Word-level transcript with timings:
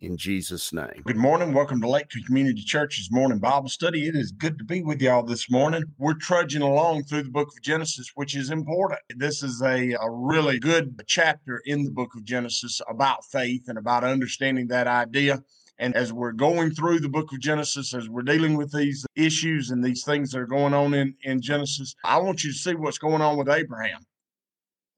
in 0.00 0.16
Jesus' 0.16 0.72
name. 0.72 1.02
Good 1.04 1.16
morning. 1.16 1.52
Welcome 1.52 1.80
to 1.80 1.88
Lake 1.88 2.08
Community 2.26 2.62
Church's 2.62 3.10
morning 3.10 3.38
Bible 3.38 3.68
study. 3.68 4.06
It 4.06 4.14
is 4.14 4.32
good 4.32 4.58
to 4.58 4.64
be 4.64 4.82
with 4.82 5.00
y'all 5.00 5.22
this 5.22 5.50
morning. 5.50 5.84
We're 5.98 6.14
trudging 6.14 6.62
along 6.62 7.04
through 7.04 7.24
the 7.24 7.30
book 7.30 7.48
of 7.48 7.62
Genesis, 7.62 8.12
which 8.14 8.36
is 8.36 8.50
important. 8.50 9.00
This 9.16 9.42
is 9.42 9.60
a, 9.62 9.92
a 10.00 10.10
really 10.10 10.58
good 10.58 11.02
chapter 11.06 11.62
in 11.64 11.84
the 11.84 11.90
book 11.90 12.14
of 12.14 12.24
Genesis 12.24 12.80
about 12.88 13.24
faith 13.24 13.68
and 13.68 13.78
about 13.78 14.04
understanding 14.04 14.68
that 14.68 14.86
idea. 14.86 15.42
And 15.80 15.94
as 15.94 16.12
we're 16.12 16.32
going 16.32 16.72
through 16.72 17.00
the 17.00 17.08
book 17.08 17.32
of 17.32 17.40
Genesis, 17.40 17.94
as 17.94 18.08
we're 18.08 18.22
dealing 18.22 18.56
with 18.56 18.72
these 18.72 19.06
issues 19.14 19.70
and 19.70 19.84
these 19.84 20.04
things 20.04 20.32
that 20.32 20.40
are 20.40 20.46
going 20.46 20.74
on 20.74 20.92
in, 20.94 21.14
in 21.22 21.40
Genesis, 21.40 21.94
I 22.04 22.18
want 22.18 22.42
you 22.42 22.52
to 22.52 22.58
see 22.58 22.74
what's 22.74 22.98
going 22.98 23.22
on 23.22 23.36
with 23.36 23.48
Abraham. 23.48 24.00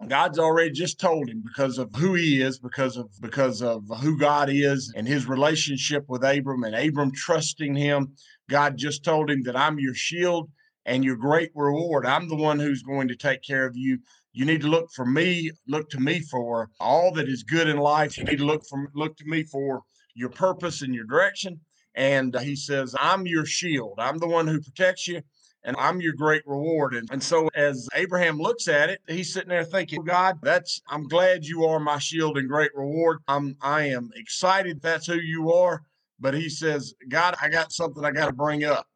God's 0.09 0.39
already 0.39 0.70
just 0.70 0.98
told 0.98 1.29
him 1.29 1.43
because 1.47 1.79
of 1.79 1.95
who 1.95 2.15
he 2.15 2.41
is, 2.41 2.59
because 2.59 2.97
of 2.97 3.11
because 3.20 3.61
of 3.61 3.84
who 4.01 4.19
God 4.19 4.48
is 4.51 4.93
and 4.97 5.06
his 5.06 5.27
relationship 5.27 6.05
with 6.09 6.25
Abram 6.25 6.65
and 6.65 6.75
Abram 6.75 7.12
trusting 7.12 7.75
him. 7.75 8.15
God 8.48 8.77
just 8.78 9.05
told 9.05 9.31
him 9.31 9.43
that 9.43 9.56
I'm 9.56 9.78
your 9.78 9.95
shield 9.95 10.51
and 10.87 11.05
your 11.05 11.17
great 11.17 11.51
reward. 11.55 12.06
I'm 12.06 12.28
the 12.28 12.37
one 12.37 12.59
who's 12.59 12.83
going 12.83 13.09
to 13.09 13.17
take 13.17 13.43
care 13.43 13.67
of 13.67 13.77
you. 13.77 13.98
You 14.33 14.47
need 14.47 14.62
to 14.62 14.69
look 14.69 14.91
for 14.95 15.05
me, 15.05 15.51
look 15.69 15.91
to 15.91 16.01
me 16.01 16.21
for 16.21 16.71
all 16.81 17.12
that 17.12 17.28
is 17.28 17.43
good 17.43 17.69
in 17.69 17.77
life. 17.77 18.17
You 18.17 18.25
need 18.25 18.39
to 18.39 18.47
look 18.47 18.65
for 18.67 18.91
look 18.95 19.17
to 19.19 19.25
me 19.27 19.45
for 19.45 19.83
your 20.15 20.31
purpose 20.31 20.81
and 20.81 20.95
your 20.95 21.05
direction. 21.05 21.61
And 21.95 22.39
he 22.41 22.56
says, 22.56 22.95
I'm 22.98 23.27
your 23.27 23.45
shield. 23.45 23.98
I'm 23.98 24.19
the 24.19 24.28
one 24.28 24.47
who 24.47 24.61
protects 24.61 25.09
you 25.09 25.23
and 25.64 25.77
I'm 25.78 26.00
your 26.00 26.14
great 26.14 26.42
reward. 26.47 26.94
And, 26.94 27.08
and 27.11 27.22
so 27.22 27.48
as 27.55 27.89
Abraham 27.94 28.39
looks 28.39 28.69
at 28.69 28.91
it, 28.91 29.00
he's 29.06 29.33
sitting 29.33 29.48
there 29.48 29.64
thinking, 29.64 30.05
God, 30.05 30.39
that's 30.42 30.80
I'm 30.89 31.06
glad 31.06 31.44
you 31.44 31.64
are 31.64 31.80
my 31.80 31.98
shield 31.98 32.39
and 32.39 32.48
great 32.48 32.70
reward. 32.75 33.19
I'm 33.28 33.56
I 33.61 33.83
am 33.88 34.11
excited 34.16 34.81
that's 34.81 35.06
who 35.06 35.16
you 35.16 35.53
are. 35.53 35.83
But 36.19 36.34
he 36.34 36.48
says, 36.48 36.94
God, 37.08 37.34
I 37.41 37.48
got 37.48 37.72
something 37.72 38.05
I 38.05 38.11
got 38.11 38.27
to 38.27 38.33
bring 38.33 38.64
up. 38.64 38.86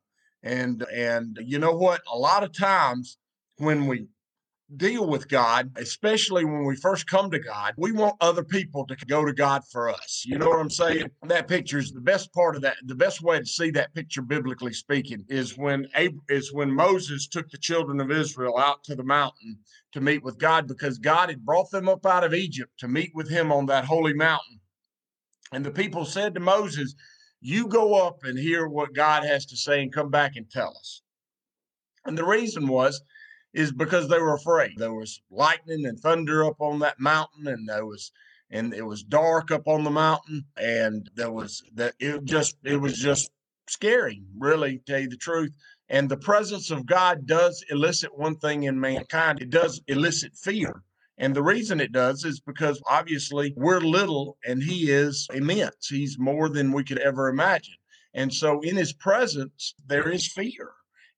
And 0.43 0.85
and 0.93 1.39
you 1.43 1.59
know 1.59 1.73
what? 1.73 2.03
A 2.13 2.17
lot 2.17 2.45
of 2.45 2.53
times 2.53 3.17
when 3.57 3.87
we 3.87 4.09
deal 4.77 5.07
with 5.07 5.29
God, 5.29 5.73
especially 5.77 6.45
when 6.45 6.65
we 6.65 6.77
first 6.77 7.07
come 7.07 7.31
to 7.31 7.39
God, 7.39 7.75
we 7.77 7.93
want 7.93 8.17
other 8.21 8.45
people 8.45 8.87
to 8.87 8.97
go 9.07 9.25
to 9.25 9.33
God 9.33 9.63
for 9.71 9.89
us. 9.89 10.25
You 10.27 10.39
know 10.39 10.49
what 10.49 10.61
I'm 10.61 10.71
saying? 10.71 11.11
That 11.23 11.49
picture 11.49 11.79
is 11.79 11.93
the 11.93 12.01
best 12.01 12.33
part 12.33 12.57
of 12.57 12.63
that. 12.63 12.77
The 12.85 12.95
best 12.95 13.23
way 13.23 13.39
to 13.39 13.47
see 13.47 13.71
that 13.73 13.95
picture, 13.95 14.23
biblically 14.23 14.73
speaking, 14.73 15.25
is 15.29 15.57
when 15.57 15.87
is 16.29 16.53
when 16.53 16.71
Moses 16.73 17.27
took 17.27 17.51
the 17.51 17.59
children 17.59 18.01
of 18.01 18.11
Israel 18.11 18.59
out 18.59 18.85
to 18.85 18.95
the 18.95 19.05
mountain 19.05 19.59
to 19.93 20.01
meet 20.01 20.23
with 20.23 20.39
God 20.39 20.67
because 20.67 20.99
God 20.99 21.29
had 21.29 21.45
brought 21.45 21.71
them 21.71 21.89
up 21.89 22.05
out 22.05 22.25
of 22.25 22.35
Egypt 22.35 22.73
to 22.81 22.89
meet 22.89 23.13
with 23.15 23.29
Him 23.29 23.53
on 23.53 23.67
that 23.67 23.85
holy 23.85 24.15
mountain. 24.15 24.61
And 25.53 25.65
the 25.65 25.71
people 25.71 26.05
said 26.05 26.35
to 26.35 26.41
Moses, 26.41 26.95
"You 27.41 27.69
go 27.69 27.95
up 28.07 28.25
and 28.25 28.39
hear 28.39 28.67
what 28.67 28.95
God 28.95 29.25
has 29.25 29.47
to 29.47 29.57
say, 29.57 29.83
and 29.83 29.93
come 29.93 30.11
back 30.11 30.37
and 30.37 30.51
tell 30.51 30.77
us." 30.77 31.03
And 32.05 32.19
the 32.19 32.27
reason 32.27 32.67
was 32.67 33.01
is 33.55 33.73
because 33.73 34.09
they 34.09 34.19
were 34.19 34.35
afraid. 34.35 34.73
There 34.77 34.93
was 34.93 35.23
lightning 35.31 35.87
and 35.87 35.99
thunder 35.99 36.45
up 36.45 36.61
on 36.61 36.81
that 36.81 37.01
mountain, 37.01 37.47
and 37.47 37.69
there 37.69 37.87
was 37.87 38.13
and 38.51 38.75
it 38.75 38.85
was 38.85 39.03
dark 39.03 39.51
up 39.51 39.67
on 39.67 39.85
the 39.85 39.91
mountain, 39.91 40.45
and 40.57 41.09
there 41.15 41.33
was 41.33 41.63
that 41.75 41.95
it 41.99 42.25
just 42.25 42.57
it 42.65 42.77
was 42.77 42.99
just 42.99 43.31
scary, 43.69 44.23
really, 44.39 44.79
to 44.79 44.85
tell 44.85 45.01
you 45.01 45.09
the 45.09 45.17
truth. 45.17 45.53
And 45.89 46.09
the 46.09 46.17
presence 46.17 46.71
of 46.71 46.87
God 46.87 47.27
does 47.27 47.65
elicit 47.71 48.17
one 48.17 48.37
thing 48.37 48.65
in 48.65 48.81
mankind. 48.81 49.41
It 49.41 49.51
does 49.51 49.81
elicit 49.87 50.35
fear. 50.37 50.83
And 51.19 51.35
the 51.35 51.43
reason 51.43 51.81
it 51.81 51.93
does 51.93 52.25
is 52.25 52.41
because 52.41 52.83
obviously 52.89 53.55
we're 53.57 53.81
little 53.81 54.37
and 54.45 54.63
he 54.63 54.91
is 54.91 55.29
immense. 55.33 55.89
He's 55.89 56.19
more 56.19 56.49
than 56.49 56.73
we 56.73 56.83
could 56.83 56.99
ever 56.99 57.29
imagine. 57.29 57.75
And 58.15 58.33
so 58.33 58.61
in 58.63 58.77
his 58.77 58.93
presence, 58.93 59.75
there 59.87 60.09
is 60.09 60.27
fear. 60.27 60.73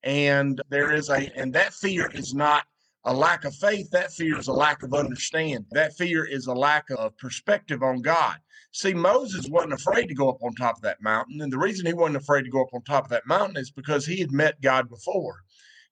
And 0.07 0.63
there 0.69 0.93
is 0.93 1.11
a, 1.11 1.29
and 1.37 1.53
that 1.55 1.75
fear 1.75 2.09
is 2.15 2.33
not 2.33 2.65
a 3.05 3.13
lack 3.13 3.45
of 3.45 3.57
faith. 3.57 3.91
That 3.91 4.13
fear 4.13 4.39
is 4.39 4.47
a 4.47 4.53
lack 4.53 4.85
of 4.85 4.95
understanding. 4.95 5.67
That 5.73 5.97
fear 5.97 6.25
is 6.25 6.47
a 6.47 6.55
lack 6.55 6.89
of 6.91 7.19
perspective 7.19 7.83
on 7.83 8.03
God. 8.03 8.37
See, 8.71 8.95
Moses 8.95 9.49
wasn't 9.49 9.73
afraid 9.73 10.07
to 10.07 10.15
go 10.15 10.29
up 10.29 10.43
on 10.45 10.55
top 10.55 10.77
of 10.77 10.83
that 10.83 11.03
mountain. 11.03 11.41
And 11.41 11.53
the 11.53 11.59
reason 11.59 11.87
he 11.87 11.93
wasn't 11.93 12.19
afraid 12.19 12.43
to 12.43 12.51
go 12.51 12.63
up 12.63 12.73
on 12.73 12.83
top 12.83 13.05
of 13.05 13.11
that 13.11 13.27
mountain 13.27 13.57
is 13.57 13.73
because 13.73 14.07
he 14.07 14.21
had 14.21 14.31
met 14.31 14.61
God 14.61 14.89
before. 14.89 15.41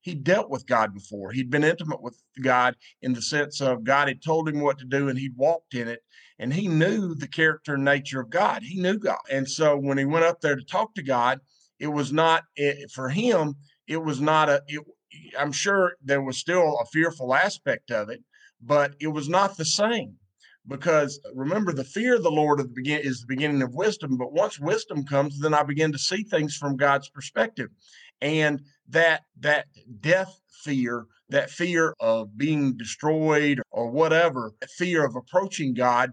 He 0.01 0.15
dealt 0.15 0.49
with 0.49 0.67
God 0.67 0.95
before. 0.95 1.33
He'd 1.33 1.51
been 1.51 1.65
intimate 1.65 2.03
with 2.03 2.17
God 2.41 2.77
in 3.03 3.15
the 3.15 3.23
sense 3.23 3.61
of 3.61 3.83
God 3.83 4.07
had 4.07 4.23
told 4.23 4.49
him 4.49 4.61
what 4.61 4.79
to 4.79 4.85
do 4.85 5.09
and 5.09 5.19
he'd 5.19 5.37
walked 5.37 5.75
in 5.75 5.89
it. 5.89 6.05
And 6.39 6.53
he 6.53 6.69
knew 6.69 7.17
the 7.17 7.27
character 7.27 7.75
and 7.75 7.85
nature 7.85 8.21
of 8.21 8.31
God. 8.31 8.63
He 8.63 8.81
knew 8.81 8.99
God. 8.99 9.19
And 9.29 9.49
so 9.49 9.77
when 9.77 9.99
he 9.99 10.05
went 10.05 10.25
up 10.25 10.41
there 10.41 10.55
to 10.55 10.65
talk 10.65 10.95
to 10.95 11.03
God, 11.03 11.41
it 11.81 11.89
was 11.89 12.13
not 12.13 12.45
it, 12.55 12.91
for 12.93 13.09
him, 13.09 13.57
it 13.87 14.03
was 14.03 14.21
not 14.21 14.49
a 14.49 14.63
it, 14.69 14.83
i'm 15.39 15.53
sure 15.53 15.95
there 16.03 16.23
was 16.23 16.39
still 16.39 16.79
a 16.81 16.87
fearful 16.87 17.35
aspect 17.35 17.91
of 17.91 18.09
it 18.09 18.23
but 18.61 18.95
it 19.01 19.09
was 19.09 19.29
not 19.29 19.57
the 19.57 19.65
same 19.65 20.17
because 20.67 21.21
remember 21.35 21.73
the 21.73 21.85
fear 21.85 22.17
of 22.17 22.23
the 22.23 22.31
lord 22.31 22.59
the 22.59 22.65
begin 22.65 23.01
is 23.01 23.21
the 23.21 23.27
beginning 23.27 23.63
of 23.63 23.75
wisdom 23.75 24.17
but 24.17 24.33
once 24.33 24.59
wisdom 24.59 25.05
comes 25.05 25.39
then 25.39 25.55
i 25.55 25.63
begin 25.63 25.93
to 25.93 25.99
see 25.99 26.23
things 26.23 26.57
from 26.57 26.77
god's 26.77 27.09
perspective. 27.09 27.71
And 28.21 28.63
that 28.89 29.23
that 29.41 29.67
death 30.01 30.41
fear 30.63 31.07
that 31.29 31.51
fear 31.51 31.95
of 32.01 32.37
being 32.37 32.77
destroyed 32.77 33.61
or 33.71 33.91
whatever 33.91 34.53
fear 34.79 35.05
of 35.05 35.17
approaching 35.17 35.75
god 35.75 36.13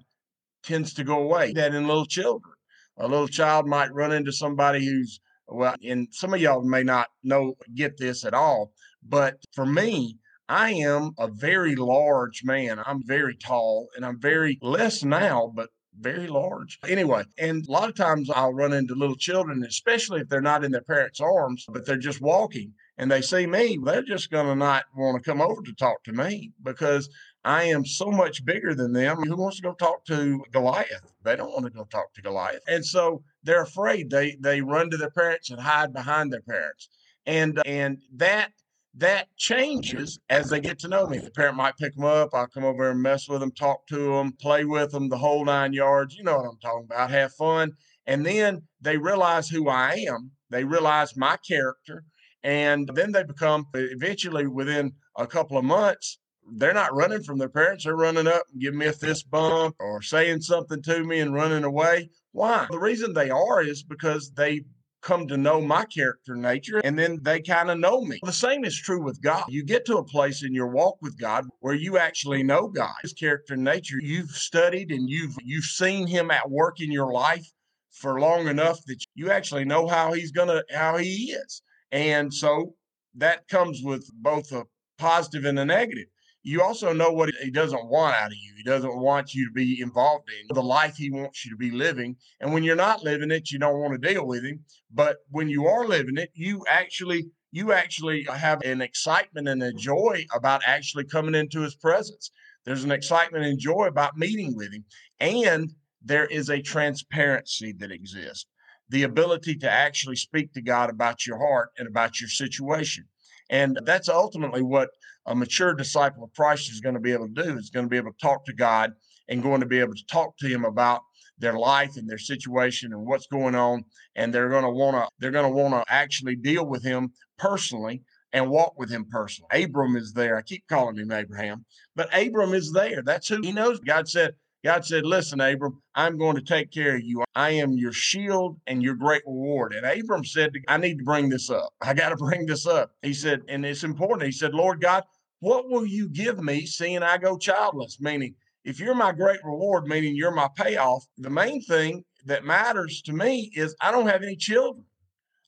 tends 0.64 0.94
to 0.96 1.04
go 1.04 1.20
away. 1.20 1.54
That 1.54 1.74
in 1.74 1.88
little 1.88 2.06
children 2.06 2.54
a 2.98 3.08
little 3.08 3.28
child 3.28 3.66
might 3.68 3.94
run 3.94 4.12
into 4.12 4.32
somebody 4.32 4.86
who's 4.86 5.20
well, 5.52 5.76
and 5.84 6.08
some 6.12 6.34
of 6.34 6.42
y'all 6.42 6.64
may 6.64 6.84
not 6.84 7.08
know, 7.24 7.56
get 7.76 7.98
this 7.98 8.26
at 8.26 8.34
all, 8.34 8.72
but 9.04 9.38
for 9.54 9.66
me, 9.66 10.18
I 10.48 10.72
am 10.72 11.12
a 11.18 11.28
very 11.28 11.76
large 11.76 12.44
man. 12.44 12.82
I'm 12.86 13.06
very 13.06 13.36
tall 13.36 13.88
and 13.96 14.06
I'm 14.06 14.20
very 14.20 14.60
less 14.62 15.04
now, 15.04 15.52
but 15.56 15.70
very 15.98 16.28
large. 16.28 16.80
Anyway, 16.88 17.24
and 17.38 17.66
a 17.68 17.72
lot 17.72 17.90
of 17.90 17.96
times 17.96 18.30
I'll 18.30 18.54
run 18.54 18.74
into 18.74 18.96
little 18.96 19.16
children, 19.16 19.64
especially 19.64 20.22
if 20.22 20.30
they're 20.30 20.42
not 20.42 20.64
in 20.64 20.72
their 20.72 20.82
parents' 20.82 21.20
arms, 21.20 21.66
but 21.68 21.86
they're 21.86 21.98
just 21.98 22.22
walking 22.22 22.74
and 22.98 23.10
they 23.10 23.22
see 23.22 23.48
me, 23.48 23.78
they're 23.84 24.04
just 24.04 24.30
going 24.30 24.48
to 24.48 24.56
not 24.56 24.86
want 24.96 25.22
to 25.22 25.30
come 25.30 25.42
over 25.42 25.62
to 25.62 25.74
talk 25.74 26.04
to 26.04 26.14
me 26.14 26.52
because 26.64 27.10
I 27.44 27.64
am 27.64 27.86
so 27.86 28.12
much 28.12 28.46
bigger 28.46 28.76
than 28.76 28.94
them. 28.94 29.18
Who 29.18 29.36
wants 29.36 29.58
to 29.58 29.64
go 29.64 29.74
talk 29.74 30.06
to 30.06 30.44
Goliath? 30.52 31.14
They 31.24 31.36
don't 31.36 31.52
want 31.52 31.66
to 31.66 31.72
go 31.72 31.86
talk 31.86 32.14
to 32.14 32.22
Goliath. 32.22 32.62
And 32.68 32.86
so 32.86 33.24
they're 33.44 33.64
afraid. 33.64 34.10
They 34.10 34.38
they 34.40 34.62
run 34.62 34.90
to 34.92 34.98
their 34.98 35.10
parents 35.10 35.50
and 35.50 35.60
hide 35.60 35.94
behind 35.94 36.32
their 36.32 36.42
parents. 36.42 36.90
And 37.26 37.58
uh, 37.58 37.64
and 37.66 37.98
that 38.16 38.52
that 38.96 39.28
changes 39.38 40.20
as 40.30 40.50
they 40.50 40.60
get 40.60 40.78
to 40.80 40.88
know 40.88 41.08
me. 41.08 41.18
The 41.18 41.32
parent 41.32 41.56
might 41.56 41.78
pick 41.78 41.96
them 41.96 42.04
up. 42.04 42.30
I'll 42.34 42.48
come 42.48 42.66
over 42.66 42.90
and 42.90 43.02
mess 43.02 43.28
with 43.28 43.40
them, 43.40 43.52
talk 43.52 43.88
to 43.88 44.18
them, 44.18 44.34
play 44.34 44.66
with 44.66 44.92
them, 44.92 45.10
the 45.10 45.18
whole 45.18 45.46
nine 45.46 45.74
yards. 45.74 46.16
You 46.16 46.24
know 46.24 46.38
what 46.38 46.46
I'm 46.46 46.60
talking 46.62 46.86
about. 46.86 47.10
Have 47.10 47.34
fun. 47.34 47.72
And 48.06 48.26
then 48.26 48.64
they 48.82 48.98
realize 48.98 49.48
who 49.48 49.70
I 49.70 50.06
am. 50.10 50.32
They 50.50 50.64
realize 50.64 51.16
my 51.16 51.38
character. 51.38 52.04
And 52.44 52.90
then 52.94 53.12
they 53.12 53.24
become 53.24 53.68
eventually 53.74 54.48
within 54.48 54.94
a 55.18 55.28
couple 55.28 55.58
of 55.58 55.64
months, 55.64 56.20
they're 56.52 56.74
not 56.74 56.94
running 56.96 57.24
from 57.24 57.38
their 57.38 57.50
parents. 57.50 57.86
They're 57.86 57.96
running 57.96 58.28
up 58.28 58.44
and 58.52 58.62
giving 58.62 58.80
me 58.80 58.88
a 58.88 58.94
fist 58.94 59.30
bump 59.30 59.76
or 59.80 60.02
saying 60.02 60.42
something 60.42 60.82
to 60.84 61.04
me 61.04 61.20
and 61.20 61.34
running 61.34 61.64
away. 61.64 62.10
Why? 62.32 62.68
The 62.70 62.80
reason 62.80 63.14
they 63.14 63.30
are 63.30 63.62
is 63.62 63.84
because 63.84 64.32
they 64.32 64.66
come 65.02 65.28
to 65.28 65.38
know 65.38 65.60
my 65.60 65.86
character 65.86 66.36
nature 66.36 66.80
and 66.80 66.98
then 66.98 67.20
they 67.24 67.42
kind 67.42 67.72
of 67.72 67.80
know 67.80 68.02
me. 68.02 68.20
The 68.24 68.32
same 68.32 68.64
is 68.64 68.80
true 68.80 69.04
with 69.04 69.22
God. 69.22 69.46
You 69.50 69.64
get 69.64 69.86
to 69.86 69.98
a 69.98 70.04
place 70.04 70.44
in 70.44 70.54
your 70.54 70.68
walk 70.68 70.98
with 71.02 71.20
God 71.20 71.46
where 71.60 71.74
you 71.74 71.98
actually 71.98 72.44
know 72.44 72.68
God, 72.68 72.94
his 73.02 73.14
character 73.14 73.56
nature. 73.56 73.98
You've 74.00 74.30
studied 74.30 74.92
and 74.92 75.10
you've 75.10 75.36
you've 75.42 75.66
seen 75.66 76.08
him 76.08 76.30
at 76.32 76.50
work 76.50 76.80
in 76.82 76.92
your 76.92 77.12
life 77.12 77.48
for 77.92 78.20
long 78.20 78.48
enough 78.48 78.80
that 78.86 79.04
you 79.16 79.32
actually 79.32 79.66
know 79.66 79.88
how 79.88 80.14
he's 80.14 80.32
gonna 80.32 80.64
how 80.72 80.98
he 80.98 81.32
is. 81.32 81.62
And 81.92 82.34
so 82.34 82.76
that 83.16 83.48
comes 83.48 83.82
with 83.84 84.08
both 84.14 84.52
a 84.52 84.66
positive 84.98 85.46
and 85.46 85.58
a 85.60 85.66
negative. 85.66 86.06
You 86.44 86.62
also 86.62 86.92
know 86.92 87.12
what 87.12 87.32
he 87.44 87.52
doesn't 87.52 87.88
want 87.88 88.16
out 88.16 88.32
of 88.32 88.38
you. 88.38 88.54
He 88.58 88.64
doesn't 88.64 88.98
want 88.98 89.34
you 89.34 89.46
to 89.46 89.52
be 89.52 89.80
involved 89.80 90.28
in 90.30 90.56
the 90.56 90.64
life 90.64 90.96
he 90.96 91.12
wants 91.12 91.46
you 91.46 91.52
to 91.52 91.58
be 91.58 91.70
living. 91.70 92.16
And 92.40 92.52
when 92.52 92.64
you're 92.64 92.76
not 92.76 93.04
living 93.04 93.30
it, 93.30 93.52
you 93.52 93.60
don't 93.60 93.80
want 93.80 93.94
to 93.94 94.10
deal 94.10 94.26
with 94.26 94.44
him. 94.44 94.66
But 94.92 95.18
when 95.30 95.50
you 95.50 95.68
are 95.68 95.86
living 95.86 96.18
it, 96.18 96.32
you 96.34 96.64
actually 96.68 97.30
you 97.52 97.74
actually 97.74 98.24
have 98.24 98.62
an 98.64 98.82
excitement 98.82 99.48
and 99.50 99.62
a 99.62 99.74
joy 99.74 100.26
about 100.34 100.62
actually 100.66 101.04
coming 101.04 101.36
into 101.36 101.62
his 101.62 101.76
presence. 101.76 102.32
There's 102.66 102.86
an 102.86 102.92
excitement 102.92 103.46
and 103.46 103.60
joy 103.60 103.88
about 103.88 104.18
meeting 104.18 104.56
with 104.56 104.74
him. 104.74 104.86
And 105.20 105.74
there 106.02 106.26
is 106.26 106.50
a 106.50 106.62
transparency 106.62 107.74
that 107.80 107.92
exists 107.92 108.48
the 108.92 109.04
ability 109.04 109.56
to 109.56 109.72
actually 109.72 110.18
speak 110.18 110.52
to 110.54 110.62
God 110.62 110.90
about 110.90 111.26
your 111.26 111.38
heart 111.38 111.70
and 111.78 111.88
about 111.88 112.20
your 112.20 112.30
situation. 112.30 113.06
And 113.52 113.78
that's 113.84 114.10
ultimately 114.10 114.64
what 114.64 114.90
a 115.28 115.36
mature 115.36 115.76
disciple 115.76 116.24
of 116.24 116.34
Christ 116.34 116.72
is 116.72 116.82
going 116.82 116.96
to 116.96 117.02
be 117.02 117.12
able 117.12 117.28
to 117.28 117.44
do. 117.44 117.58
Is 117.58 117.70
going 117.70 117.86
to 117.86 117.90
be 117.90 117.98
able 117.98 118.12
to 118.12 118.18
talk 118.22 118.46
to 118.46 118.54
God 118.54 118.94
and 119.28 119.44
going 119.44 119.62
to 119.62 119.68
be 119.68 119.80
able 119.80 119.94
to 119.94 120.06
talk 120.10 120.38
to 120.38 120.48
him 120.48 120.66
about 120.66 121.02
their 121.38 121.58
life 121.58 121.98
and 121.98 122.10
their 122.10 122.18
situation 122.18 122.94
and 122.94 123.06
what's 123.06 123.28
going 123.28 123.56
on 123.56 123.84
and 124.16 124.34
they're 124.34 124.50
going 124.50 124.64
to 124.64 124.70
want 124.70 124.96
to 124.96 125.10
they're 125.20 125.32
going 125.32 125.50
to 125.50 125.56
want 125.56 125.74
to 125.74 125.84
actually 125.92 126.36
deal 126.36 126.66
with 126.66 126.84
him 126.84 127.12
personally 127.38 128.04
and 128.34 128.50
walk 128.50 128.74
with 128.78 128.90
him 128.90 129.06
personally. 129.10 129.64
Abram 129.64 129.96
is 129.96 130.14
there. 130.14 130.38
I 130.38 130.42
keep 130.42 130.64
calling 130.70 130.98
him 130.98 131.12
Abraham, 131.12 131.66
but 131.96 132.10
Abram 132.16 132.54
is 132.54 132.72
there. 132.72 133.02
That's 133.04 133.28
who 133.28 133.42
he 133.42 133.52
knows. 133.52 133.80
God 133.80 134.08
said, 134.08 134.36
God 134.64 134.86
said, 134.86 135.06
Listen, 135.06 135.42
Abram, 135.42 135.82
I'm 135.96 136.18
going 136.18 136.36
to 136.36 136.42
take 136.42 136.72
care 136.72 136.96
of 136.96 137.04
you. 137.04 137.24
I 137.36 137.52
am 137.52 137.74
your 137.74 137.94
shield 137.94 138.60
and 138.68 138.84
your 138.84 138.96
great 138.96 139.24
reward. 139.26 139.74
And 139.74 139.86
Abram 139.86 140.24
said, 140.24 140.52
I 140.68 140.78
need 140.78 141.00
to 141.00 141.04
bring 141.04 141.30
this 141.30 141.50
up. 141.50 141.74
I 141.82 141.94
got 141.94 142.10
to 142.10 142.16
bring 142.16 142.46
this 142.46 142.68
up. 142.68 142.92
He 143.02 143.14
said, 143.14 143.42
and 143.48 143.66
it's 143.66 143.84
important. 143.84 144.24
He 144.24 144.32
said, 144.32 144.54
Lord 144.54 144.82
God, 144.82 145.04
what 145.40 145.68
will 145.70 145.86
you 145.86 146.08
give 146.10 146.40
me 146.44 146.66
seeing 146.66 147.02
I 147.02 147.18
go 147.18 147.38
childless? 147.38 148.00
Meaning, 148.00 148.36
if 148.64 148.80
you're 148.80 148.94
my 148.94 149.12
great 149.12 149.44
reward, 149.44 149.88
meaning 149.88 150.16
you're 150.16 150.32
my 150.32 150.48
payoff, 150.56 151.06
the 151.18 151.32
main 151.32 151.62
thing 151.64 152.04
that 152.26 152.46
matters 152.46 153.02
to 153.04 153.14
me 153.14 153.52
is 153.56 153.76
I 153.82 153.92
don't 153.92 154.08
have 154.08 154.22
any 154.22 154.36
children. 154.36 154.86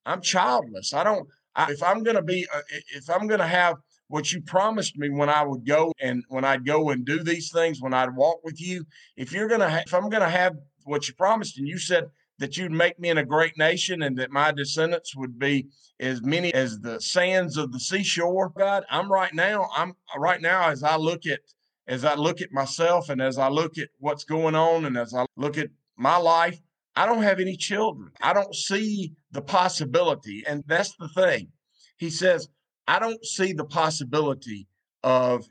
I'm 0.07 0.21
childless. 0.21 0.94
I 0.94 1.04
don't, 1.04 1.27
I, 1.56 1.71
if 1.71 1.83
I'm 1.83 2.01
going 2.01 2.16
to 2.16 2.24
be, 2.24 2.48
uh, 2.54 2.62
if 2.95 3.07
I'm 3.09 3.27
going 3.27 3.39
to 3.39 3.48
have 3.48 3.75
what 4.13 4.31
you 4.31 4.39
promised 4.42 4.95
me 4.95 5.10
when 5.10 5.27
I 5.27 5.42
would 5.42 5.65
go 5.65 5.92
and 6.00 6.24
when 6.27 6.45
I'd 6.45 6.68
go 6.68 6.92
and 6.92 7.04
do 7.04 7.24
these 7.24 7.51
things, 7.51 7.81
when 7.81 7.95
I'd 7.95 8.15
walk 8.15 8.44
with 8.44 8.62
you, 8.62 8.86
if 9.18 9.31
you're 9.31 9.48
going 9.48 9.62
to, 9.62 9.69
ha- 9.71 9.81
if 9.88 9.92
I'm 9.92 10.07
going 10.07 10.21
to 10.21 10.30
have 10.30 10.56
what 10.83 11.07
you 11.07 11.15
promised, 11.15 11.57
and 11.57 11.68
you 11.68 11.80
said 11.80 12.12
that 12.38 12.56
you'd 12.56 12.71
make 12.71 13.00
me 13.00 13.10
in 13.10 13.18
a 13.18 13.25
great 13.25 13.57
nation 13.57 14.04
and 14.04 14.15
that 14.19 14.30
my 14.30 14.51
descendants 14.51 15.15
would 15.15 15.39
be 15.39 15.65
as 16.00 16.21
many 16.21 16.54
as 16.54 16.80
the 16.80 17.01
sands 17.01 17.57
of 17.57 17.71
the 17.71 17.80
seashore, 17.80 18.50
God, 18.50 18.83
I'm 18.88 19.12
right 19.12 19.33
now, 19.33 19.68
I'm 19.75 19.95
right 20.16 20.39
now 20.39 20.69
as 20.69 20.83
I 20.83 20.95
look 20.95 21.25
at, 21.25 21.39
as 21.88 22.06
I 22.06 22.13
look 22.13 22.39
at 22.39 22.51
myself 22.51 23.09
and 23.09 23.19
as 23.19 23.39
I 23.39 23.50
look 23.50 23.80
at 23.80 23.89
what's 23.98 24.25
going 24.25 24.54
on 24.54 24.86
and 24.86 24.95
as 24.95 25.16
I 25.16 25.25
look 25.38 25.57
at 25.57 25.71
my 25.98 26.18
life, 26.18 26.62
I 26.95 27.07
don't 27.07 27.24
have 27.24 27.39
any 27.39 27.57
children. 27.57 28.12
I 28.21 28.33
don't 28.33 28.54
see 28.54 29.13
the 29.31 29.42
possibility. 29.42 30.44
And 30.45 30.63
that's 30.68 30.95
the 30.98 31.07
thing. 31.07 31.48
He 31.98 32.12
says, 32.12 32.48
I 32.88 33.00
don't 33.00 33.24
see 33.25 33.53
the 33.53 33.65
possibility 33.65 34.68
of 35.03 35.45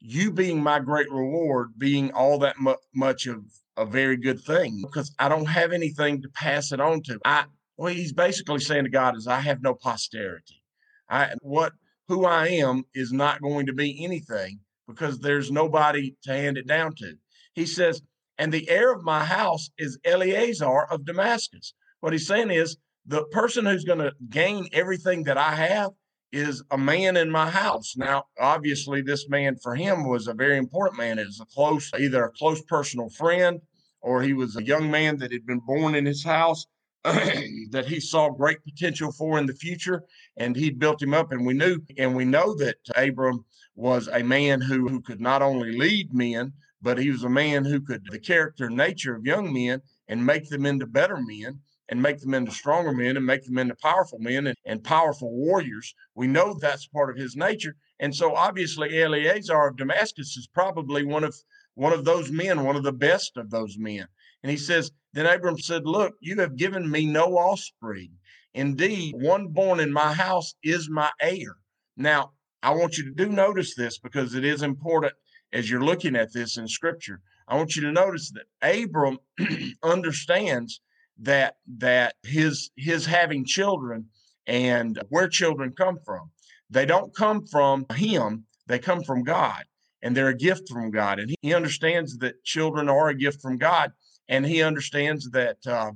you 0.00 0.30
being 0.30 0.62
my 0.62 0.78
great 0.78 1.10
reward 1.10 1.72
being 1.78 2.12
all 2.12 2.38
that 2.40 2.60
mu- 2.60 2.74
much 2.94 3.26
of 3.26 3.44
a 3.76 3.84
very 3.84 4.16
good 4.16 4.40
thing 4.40 4.82
because 4.82 5.12
I 5.18 5.28
don't 5.28 5.46
have 5.46 5.72
anything 5.72 6.22
to 6.22 6.28
pass 6.28 6.72
it 6.72 6.80
on 6.80 7.02
to. 7.04 7.18
I 7.24 7.44
well, 7.76 7.92
he's 7.92 8.12
basically 8.12 8.60
saying 8.60 8.84
to 8.84 8.90
God 8.90 9.16
is 9.16 9.26
I 9.26 9.40
have 9.40 9.62
no 9.62 9.74
posterity. 9.74 10.62
I 11.10 11.34
what 11.40 11.72
who 12.08 12.24
I 12.24 12.48
am 12.48 12.84
is 12.94 13.12
not 13.12 13.42
going 13.42 13.66
to 13.66 13.72
be 13.72 14.04
anything 14.04 14.60
because 14.86 15.18
there's 15.18 15.50
nobody 15.50 16.14
to 16.22 16.32
hand 16.32 16.56
it 16.56 16.66
down 16.66 16.94
to. 16.96 17.14
He 17.54 17.66
says, 17.66 18.00
and 18.38 18.52
the 18.52 18.68
heir 18.68 18.92
of 18.92 19.02
my 19.02 19.24
house 19.24 19.70
is 19.78 19.98
Eleazar 20.04 20.84
of 20.90 21.04
Damascus. 21.04 21.74
What 22.00 22.12
he's 22.12 22.26
saying 22.26 22.50
is 22.50 22.76
the 23.06 23.24
person 23.26 23.66
who's 23.66 23.84
going 23.84 23.98
to 23.98 24.12
gain 24.28 24.68
everything 24.72 25.24
that 25.24 25.38
I 25.38 25.54
have 25.54 25.90
is 26.32 26.62
a 26.70 26.78
man 26.78 27.16
in 27.16 27.30
my 27.30 27.48
house. 27.50 27.96
Now, 27.96 28.24
obviously, 28.38 29.00
this 29.02 29.28
man 29.28 29.56
for 29.62 29.74
him 29.74 30.08
was 30.08 30.26
a 30.26 30.34
very 30.34 30.58
important 30.58 30.98
man. 30.98 31.18
It 31.18 31.26
was 31.26 31.40
a 31.40 31.46
close, 31.46 31.90
either 31.98 32.24
a 32.24 32.32
close 32.32 32.62
personal 32.62 33.08
friend 33.08 33.60
or 34.00 34.22
he 34.22 34.32
was 34.32 34.56
a 34.56 34.64
young 34.64 34.90
man 34.90 35.18
that 35.18 35.32
had 35.32 35.46
been 35.46 35.60
born 35.60 35.94
in 35.94 36.06
his 36.06 36.24
house 36.24 36.66
that 37.04 37.86
he 37.86 38.00
saw 38.00 38.30
great 38.30 38.62
potential 38.64 39.12
for 39.12 39.38
in 39.38 39.46
the 39.46 39.54
future. 39.54 40.02
And 40.36 40.56
he 40.56 40.70
built 40.70 41.02
him 41.02 41.14
up. 41.14 41.32
And 41.32 41.46
we 41.46 41.54
knew, 41.54 41.78
and 41.98 42.14
we 42.14 42.24
know 42.24 42.54
that 42.56 42.76
Abram 42.96 43.44
was 43.74 44.08
a 44.08 44.22
man 44.22 44.60
who, 44.60 44.88
who 44.88 45.00
could 45.00 45.20
not 45.20 45.42
only 45.42 45.76
lead 45.76 46.12
men, 46.12 46.52
but 46.82 46.98
he 46.98 47.10
was 47.10 47.24
a 47.24 47.28
man 47.28 47.64
who 47.64 47.80
could 47.80 48.04
the 48.10 48.18
character 48.18 48.66
and 48.66 48.76
nature 48.76 49.14
of 49.14 49.26
young 49.26 49.52
men 49.52 49.80
and 50.08 50.24
make 50.24 50.48
them 50.48 50.66
into 50.66 50.86
better 50.86 51.16
men 51.16 51.60
and 51.88 52.02
make 52.02 52.20
them 52.20 52.34
into 52.34 52.50
stronger 52.50 52.92
men 52.92 53.16
and 53.16 53.24
make 53.24 53.44
them 53.44 53.58
into 53.58 53.76
powerful 53.76 54.18
men 54.18 54.48
and, 54.48 54.56
and 54.64 54.82
powerful 54.82 55.30
warriors. 55.32 55.94
We 56.14 56.26
know 56.26 56.54
that's 56.54 56.86
part 56.86 57.10
of 57.10 57.16
his 57.16 57.36
nature. 57.36 57.76
And 58.00 58.14
so 58.14 58.34
obviously 58.34 59.00
Eleazar 59.00 59.68
of 59.68 59.76
Damascus 59.76 60.36
is 60.36 60.48
probably 60.52 61.04
one 61.04 61.24
of 61.24 61.36
one 61.74 61.92
of 61.92 62.04
those 62.04 62.30
men, 62.30 62.64
one 62.64 62.76
of 62.76 62.82
the 62.82 62.92
best 62.92 63.36
of 63.36 63.50
those 63.50 63.76
men. 63.78 64.06
And 64.42 64.50
he 64.50 64.56
says, 64.56 64.90
Then 65.12 65.26
Abram 65.26 65.58
said, 65.58 65.86
Look, 65.86 66.14
you 66.20 66.40
have 66.40 66.56
given 66.56 66.90
me 66.90 67.06
no 67.06 67.36
offspring. 67.36 68.12
Indeed, 68.54 69.14
one 69.18 69.48
born 69.48 69.80
in 69.80 69.92
my 69.92 70.14
house 70.14 70.54
is 70.62 70.88
my 70.88 71.10
heir. 71.20 71.56
Now, 71.96 72.32
I 72.62 72.70
want 72.70 72.96
you 72.96 73.04
to 73.04 73.10
do 73.10 73.28
notice 73.28 73.74
this 73.74 73.98
because 73.98 74.34
it 74.34 74.44
is 74.44 74.62
important 74.62 75.12
as 75.52 75.70
you're 75.70 75.84
looking 75.84 76.16
at 76.16 76.32
this 76.32 76.56
in 76.56 76.66
scripture. 76.66 77.20
I 77.48 77.56
want 77.56 77.76
you 77.76 77.82
to 77.82 77.92
notice 77.92 78.32
that 78.32 78.46
Abram 78.82 79.18
understands 79.82 80.80
that 81.18 81.56
that 81.78 82.14
his 82.22 82.70
his 82.76 83.06
having 83.06 83.44
children 83.44 84.06
and 84.46 85.02
where 85.08 85.28
children 85.28 85.72
come 85.72 85.98
from. 86.04 86.30
They 86.70 86.86
don't 86.86 87.14
come 87.14 87.46
from 87.46 87.86
him 87.94 88.46
they 88.66 88.78
come 88.78 89.02
from 89.02 89.22
god 89.22 89.64
and 90.02 90.16
they're 90.16 90.28
a 90.28 90.36
gift 90.36 90.68
from 90.68 90.90
god 90.90 91.18
and 91.18 91.34
he 91.40 91.54
understands 91.54 92.18
that 92.18 92.42
children 92.44 92.88
are 92.88 93.08
a 93.08 93.14
gift 93.14 93.40
from 93.40 93.56
god 93.56 93.92
and 94.28 94.44
he 94.44 94.62
understands 94.62 95.30
that 95.30 95.58
uh, 95.66 95.92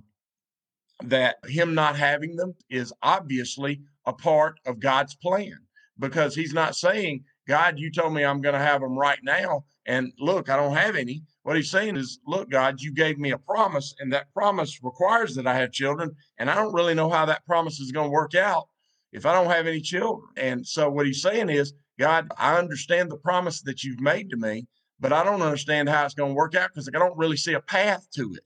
that 1.03 1.37
him 1.47 1.75
not 1.75 1.97
having 1.97 2.37
them 2.37 2.55
is 2.69 2.93
obviously 3.03 3.81
a 4.07 4.13
part 4.13 4.59
of 4.67 4.81
god's 4.81 5.15
plan 5.17 5.59
because 5.99 6.35
he's 6.35 6.55
not 6.55 6.77
saying 6.77 7.25
god 7.49 7.79
you 7.79 7.91
told 7.91 8.13
me 8.13 8.25
i'm 8.25 8.41
going 8.41 8.55
to 8.55 8.59
have 8.59 8.81
them 8.81 8.97
right 8.97 9.21
now 9.23 9.65
and 9.87 10.13
look 10.19 10.49
i 10.49 10.57
don't 10.57 10.77
have 10.77 10.97
any 10.97 11.23
what 11.51 11.57
he's 11.57 11.73
saying 11.73 11.97
is, 11.97 12.21
look, 12.29 12.49
God, 12.49 12.81
you 12.81 12.95
gave 12.95 13.19
me 13.19 13.33
a 13.33 13.39
promise, 13.39 13.93
and 13.99 14.13
that 14.13 14.33
promise 14.33 14.79
requires 14.85 15.35
that 15.35 15.49
I 15.49 15.55
have 15.57 15.73
children. 15.73 16.15
And 16.39 16.49
I 16.49 16.55
don't 16.55 16.73
really 16.73 16.95
know 16.95 17.11
how 17.11 17.27
that 17.27 17.45
promise 17.45 17.81
is 17.81 17.91
going 17.91 18.07
to 18.07 18.13
work 18.13 18.37
out 18.37 18.69
if 19.13 19.27
I 19.27 19.33
don't 19.33 19.51
have 19.51 19.67
any 19.67 19.81
children. 19.81 20.29
And 20.37 20.65
so 20.65 20.89
what 20.89 21.07
he's 21.07 21.21
saying 21.21 21.49
is, 21.49 21.73
God, 21.99 22.31
I 22.39 22.57
understand 22.57 23.11
the 23.11 23.17
promise 23.17 23.63
that 23.63 23.83
you've 23.83 23.99
made 23.99 24.31
to 24.31 24.37
me, 24.37 24.69
but 25.01 25.13
I 25.13 25.25
don't 25.25 25.43
understand 25.43 25.89
how 25.89 26.05
it's 26.05 26.15
going 26.15 26.31
to 26.31 26.37
work 26.37 26.55
out 26.55 26.71
because 26.73 26.89
I 26.89 26.97
don't 27.01 27.19
really 27.19 27.37
see 27.37 27.55
a 27.55 27.61
path 27.61 28.07
to 28.15 28.33
it. 28.33 28.45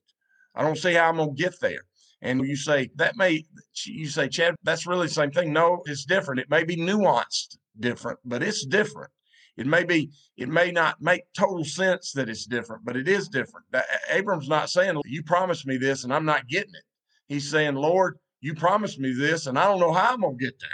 I 0.54 0.62
don't 0.62 0.78
see 0.78 0.94
how 0.94 1.11
I'm 1.11 1.16
going 1.16 1.37
to 1.37 1.42
get 1.42 1.61
there. 1.61 1.82
And 2.23 2.40
you 2.49 2.56
say, 2.56 2.88
that 2.96 3.18
may, 3.18 3.44
you 3.84 4.06
say, 4.06 4.30
Chad, 4.30 4.54
that's 4.62 4.87
really 4.87 5.08
the 5.08 5.12
same 5.12 5.30
thing. 5.30 5.52
No, 5.52 5.82
it's 5.84 6.06
different. 6.06 6.40
It 6.40 6.49
may 6.49 6.64
be 6.64 6.76
nuanced 6.76 7.58
different, 7.78 8.18
but 8.25 8.42
it's 8.42 8.64
different. 8.64 9.11
It 9.56 9.66
may 9.66 9.84
be, 9.84 10.11
it 10.37 10.49
may 10.49 10.73
not 10.73 11.00
make 11.00 11.23
total 11.37 11.64
sense 11.64 12.12
that 12.12 12.28
it's 12.28 12.46
different, 12.46 12.84
but 12.84 12.96
it 12.96 13.08
is 13.08 13.28
different. 13.28 13.66
Abram's 14.11 14.49
not 14.49 14.68
saying, 14.68 15.00
You 15.04 15.23
promised 15.23 15.66
me 15.66 15.76
this 15.76 16.04
and 16.04 16.12
I'm 16.12 16.25
not 16.25 16.49
getting 16.49 16.75
it. 16.75 16.82
He's 17.28 17.50
saying, 17.50 17.76
Lord, 17.76 18.18
you 18.40 18.54
promised 18.54 18.99
me 18.99 19.12
this 19.12 19.46
and 19.46 19.58
I 19.58 19.66
don't 19.66 19.80
know 19.80 19.92
how 19.92 20.12
I'm 20.12 20.20
going 20.20 20.37
to 20.38 20.44
get 20.44 20.58
there. 20.61 20.70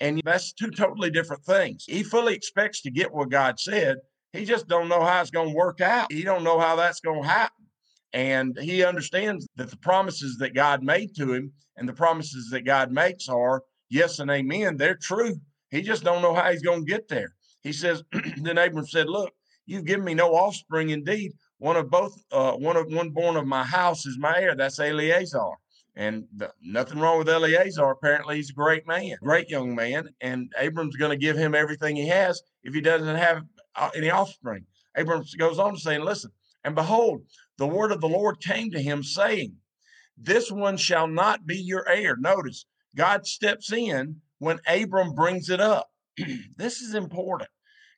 And 0.00 0.20
that's 0.24 0.52
two 0.52 0.70
totally 0.70 1.10
different 1.10 1.44
things. 1.44 1.84
He 1.86 2.02
fully 2.02 2.34
expects 2.34 2.82
to 2.82 2.90
get 2.90 3.12
what 3.12 3.30
God 3.30 3.60
said. 3.60 3.98
He 4.32 4.44
just 4.44 4.66
don't 4.66 4.88
know 4.88 5.04
how 5.04 5.20
it's 5.20 5.30
going 5.30 5.50
to 5.50 5.54
work 5.54 5.80
out. 5.80 6.12
He 6.12 6.22
don't 6.22 6.44
know 6.44 6.58
how 6.58 6.76
that's 6.76 7.00
going 7.00 7.22
to 7.22 7.28
happen. 7.28 7.66
And 8.12 8.58
he 8.60 8.82
understands 8.82 9.46
that 9.56 9.70
the 9.70 9.76
promises 9.76 10.36
that 10.38 10.54
God 10.54 10.82
made 10.82 11.14
to 11.16 11.32
him 11.32 11.52
and 11.76 11.88
the 11.88 11.92
promises 11.92 12.48
that 12.50 12.62
God 12.62 12.90
makes 12.90 13.28
are 13.28 13.62
yes 13.88 14.18
and 14.18 14.30
amen. 14.30 14.76
They're 14.76 14.96
true. 14.96 15.36
He 15.70 15.82
just 15.82 16.02
don't 16.02 16.22
know 16.22 16.34
how 16.34 16.50
he's 16.50 16.62
going 16.62 16.84
to 16.84 16.90
get 16.90 17.08
there. 17.08 17.34
He 17.62 17.72
says, 17.72 18.02
then 18.42 18.58
Abram 18.58 18.86
said, 18.86 19.08
Look, 19.08 19.32
you've 19.66 19.84
given 19.84 20.04
me 20.04 20.14
no 20.14 20.34
offspring. 20.34 20.90
Indeed, 20.90 21.32
one 21.58 21.76
of 21.76 21.90
both, 21.90 22.22
uh, 22.32 22.52
one 22.52 22.76
of 22.76 22.92
one 22.92 23.10
born 23.10 23.36
of 23.36 23.46
my 23.46 23.64
house 23.64 24.06
is 24.06 24.18
my 24.18 24.38
heir. 24.38 24.54
That's 24.54 24.78
Eleazar. 24.78 25.52
And 25.96 26.26
the, 26.36 26.52
nothing 26.62 26.98
wrong 26.98 27.18
with 27.18 27.28
Eleazar. 27.28 27.90
Apparently, 27.90 28.36
he's 28.36 28.50
a 28.50 28.54
great 28.54 28.86
man, 28.86 29.16
great 29.22 29.48
young 29.48 29.74
man. 29.74 30.08
And 30.20 30.52
Abram's 30.58 30.96
going 30.96 31.10
to 31.10 31.16
give 31.16 31.36
him 31.36 31.54
everything 31.54 31.96
he 31.96 32.08
has 32.08 32.40
if 32.62 32.74
he 32.74 32.80
doesn't 32.80 33.16
have 33.16 33.42
uh, 33.76 33.90
any 33.94 34.10
offspring. 34.10 34.64
Abram 34.96 35.24
goes 35.38 35.58
on 35.58 35.74
to 35.74 35.80
say, 35.80 35.98
Listen, 35.98 36.30
and 36.64 36.74
behold, 36.74 37.22
the 37.58 37.66
word 37.66 37.92
of 37.92 38.00
the 38.00 38.08
Lord 38.08 38.40
came 38.40 38.70
to 38.70 38.80
him, 38.80 39.02
saying, 39.02 39.56
this 40.22 40.52
one 40.52 40.76
shall 40.76 41.08
not 41.08 41.46
be 41.46 41.56
your 41.56 41.88
heir. 41.88 42.14
Notice 42.14 42.66
God 42.94 43.26
steps 43.26 43.72
in 43.72 44.20
when 44.38 44.60
Abram 44.66 45.14
brings 45.14 45.48
it 45.48 45.60
up. 45.60 45.90
this 46.56 46.80
is 46.80 46.94
important. 46.94 47.50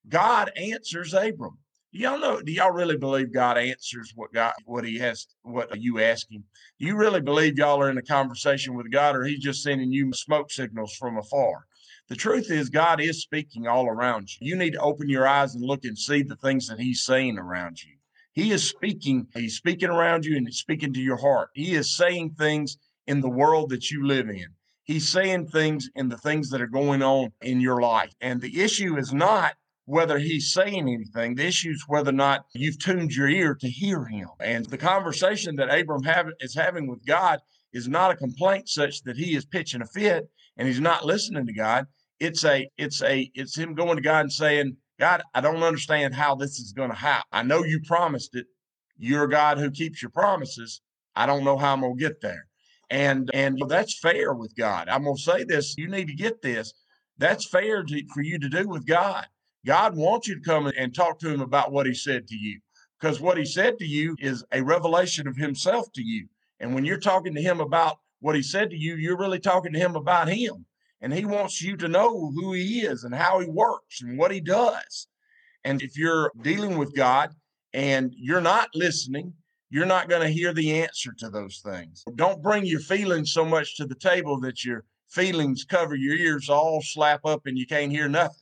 God 0.08 0.50
answers 0.56 1.14
Abram. 1.14 1.58
Y'all 1.94 2.18
know, 2.18 2.40
do 2.40 2.50
y'all 2.50 2.72
really 2.72 2.96
believe 2.96 3.34
God 3.34 3.58
answers 3.58 4.12
what 4.14 4.32
God 4.32 4.54
what 4.64 4.84
he 4.84 4.98
has 4.98 5.26
what 5.42 5.78
you 5.78 6.00
ask 6.00 6.30
him? 6.30 6.42
Do 6.80 6.86
you 6.86 6.96
really 6.96 7.20
believe 7.20 7.58
y'all 7.58 7.82
are 7.82 7.90
in 7.90 7.98
a 7.98 8.02
conversation 8.02 8.74
with 8.74 8.90
God 8.90 9.14
or 9.14 9.24
he's 9.24 9.40
just 9.40 9.62
sending 9.62 9.92
you 9.92 10.10
smoke 10.14 10.50
signals 10.50 10.94
from 10.94 11.18
afar? 11.18 11.66
The 12.08 12.16
truth 12.16 12.50
is 12.50 12.70
God 12.70 13.00
is 13.00 13.20
speaking 13.20 13.66
all 13.66 13.86
around 13.86 14.28
you. 14.30 14.48
You 14.48 14.56
need 14.56 14.72
to 14.72 14.80
open 14.80 15.08
your 15.08 15.26
eyes 15.26 15.54
and 15.54 15.64
look 15.64 15.84
and 15.84 15.96
see 15.96 16.22
the 16.22 16.36
things 16.36 16.66
that 16.68 16.80
he's 16.80 17.04
saying 17.04 17.38
around 17.38 17.82
you. 17.82 17.92
He 18.32 18.52
is 18.52 18.66
speaking, 18.66 19.26
he's 19.34 19.56
speaking 19.56 19.90
around 19.90 20.24
you 20.24 20.36
and 20.36 20.46
he's 20.46 20.56
speaking 20.56 20.94
to 20.94 21.00
your 21.00 21.18
heart. 21.18 21.50
He 21.54 21.74
is 21.74 21.94
saying 21.94 22.36
things 22.38 22.78
in 23.06 23.20
the 23.20 23.28
world 23.28 23.70
that 23.70 23.90
you 23.90 24.06
live 24.06 24.30
in. 24.30 24.46
He's 24.84 25.08
saying 25.08 25.48
things 25.48 25.88
in 25.94 26.08
the 26.08 26.18
things 26.18 26.50
that 26.50 26.60
are 26.60 26.66
going 26.66 27.02
on 27.02 27.32
in 27.40 27.60
your 27.60 27.80
life. 27.80 28.12
And 28.20 28.40
the 28.40 28.60
issue 28.60 28.96
is 28.96 29.12
not 29.12 29.54
whether 29.84 30.18
he's 30.18 30.52
saying 30.52 30.88
anything. 30.88 31.34
The 31.34 31.46
issue 31.46 31.70
is 31.70 31.84
whether 31.86 32.10
or 32.10 32.14
not 32.14 32.46
you've 32.54 32.78
tuned 32.78 33.12
your 33.12 33.28
ear 33.28 33.54
to 33.54 33.68
hear 33.68 34.04
him. 34.04 34.28
And 34.40 34.66
the 34.66 34.78
conversation 34.78 35.56
that 35.56 35.72
Abram 35.72 36.02
have, 36.04 36.26
is 36.40 36.54
having 36.54 36.88
with 36.88 37.04
God 37.06 37.40
is 37.72 37.88
not 37.88 38.10
a 38.10 38.16
complaint 38.16 38.68
such 38.68 39.02
that 39.02 39.16
he 39.16 39.36
is 39.36 39.44
pitching 39.44 39.82
a 39.82 39.86
fit 39.86 40.28
and 40.56 40.68
he's 40.68 40.80
not 40.80 41.04
listening 41.04 41.46
to 41.46 41.52
God. 41.52 41.86
It's 42.20 42.44
a, 42.44 42.68
it's 42.76 43.02
a, 43.02 43.30
it's 43.34 43.56
him 43.56 43.74
going 43.74 43.96
to 43.96 44.02
God 44.02 44.20
and 44.20 44.32
saying, 44.32 44.76
God, 45.00 45.22
I 45.34 45.40
don't 45.40 45.62
understand 45.62 46.14
how 46.14 46.34
this 46.36 46.58
is 46.58 46.72
going 46.72 46.90
to 46.90 46.96
happen. 46.96 47.26
I 47.32 47.42
know 47.42 47.64
you 47.64 47.80
promised 47.86 48.36
it. 48.36 48.46
You're 48.98 49.24
a 49.24 49.30
God 49.30 49.58
who 49.58 49.70
keeps 49.70 50.00
your 50.00 50.10
promises. 50.10 50.80
I 51.16 51.26
don't 51.26 51.44
know 51.44 51.56
how 51.56 51.72
I'm 51.72 51.80
going 51.80 51.96
to 51.96 52.00
get 52.00 52.20
there. 52.20 52.46
And 52.92 53.30
and 53.32 53.58
that's 53.68 53.98
fair 53.98 54.34
with 54.34 54.54
God. 54.54 54.90
I'm 54.90 55.04
to 55.04 55.16
say 55.16 55.44
this. 55.44 55.76
You 55.78 55.88
need 55.88 56.08
to 56.08 56.14
get 56.14 56.42
this. 56.42 56.74
That's 57.16 57.48
fair 57.48 57.82
to, 57.82 58.02
for 58.12 58.22
you 58.22 58.38
to 58.38 58.50
do 58.50 58.68
with 58.68 58.86
God. 58.86 59.26
God 59.64 59.96
wants 59.96 60.28
you 60.28 60.34
to 60.34 60.42
come 60.42 60.70
and 60.76 60.94
talk 60.94 61.18
to 61.20 61.30
him 61.30 61.40
about 61.40 61.72
what 61.72 61.86
he 61.86 61.94
said 61.94 62.28
to 62.28 62.36
you 62.36 62.60
because 63.00 63.18
what 63.18 63.38
he 63.38 63.46
said 63.46 63.78
to 63.78 63.86
you 63.86 64.14
is 64.18 64.44
a 64.52 64.62
revelation 64.62 65.26
of 65.26 65.36
himself 65.36 65.90
to 65.94 66.02
you. 66.02 66.28
And 66.60 66.74
when 66.74 66.84
you're 66.84 66.98
talking 66.98 67.34
to 67.34 67.40
him 67.40 67.60
about 67.60 67.96
what 68.20 68.36
he 68.36 68.42
said 68.42 68.68
to 68.70 68.76
you, 68.76 68.96
you're 68.96 69.18
really 69.18 69.40
talking 69.40 69.72
to 69.72 69.78
him 69.78 69.96
about 69.96 70.28
him. 70.28 70.66
And 71.00 71.14
he 71.14 71.24
wants 71.24 71.62
you 71.62 71.78
to 71.78 71.88
know 71.88 72.30
who 72.30 72.52
he 72.52 72.82
is 72.82 73.04
and 73.04 73.14
how 73.14 73.40
he 73.40 73.48
works 73.48 74.02
and 74.02 74.18
what 74.18 74.32
he 74.32 74.40
does. 74.40 75.08
And 75.64 75.80
if 75.80 75.96
you're 75.96 76.30
dealing 76.42 76.76
with 76.76 76.94
God 76.94 77.30
and 77.72 78.12
you're 78.18 78.42
not 78.42 78.68
listening, 78.74 79.32
you're 79.72 79.86
not 79.86 80.10
going 80.10 80.20
to 80.20 80.28
hear 80.28 80.52
the 80.52 80.82
answer 80.82 81.14
to 81.16 81.30
those 81.30 81.62
things. 81.64 82.04
Don't 82.14 82.42
bring 82.42 82.66
your 82.66 82.80
feelings 82.80 83.32
so 83.32 83.42
much 83.42 83.74
to 83.78 83.86
the 83.86 83.94
table 83.94 84.38
that 84.40 84.66
your 84.66 84.84
feelings 85.08 85.64
cover 85.64 85.94
your 85.94 86.14
ears, 86.14 86.50
all 86.50 86.82
slap 86.82 87.24
up, 87.24 87.46
and 87.46 87.56
you 87.56 87.66
can't 87.66 87.90
hear 87.90 88.06
nothing. 88.06 88.36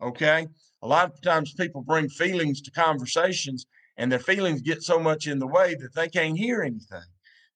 Okay. 0.00 0.46
A 0.82 0.86
lot 0.86 1.12
of 1.12 1.20
times 1.22 1.52
people 1.54 1.82
bring 1.82 2.08
feelings 2.08 2.60
to 2.62 2.70
conversations 2.70 3.66
and 3.96 4.12
their 4.12 4.20
feelings 4.20 4.62
get 4.62 4.80
so 4.80 5.00
much 5.00 5.26
in 5.26 5.40
the 5.40 5.46
way 5.48 5.74
that 5.74 5.92
they 5.96 6.08
can't 6.08 6.38
hear 6.38 6.62
anything. 6.62 7.02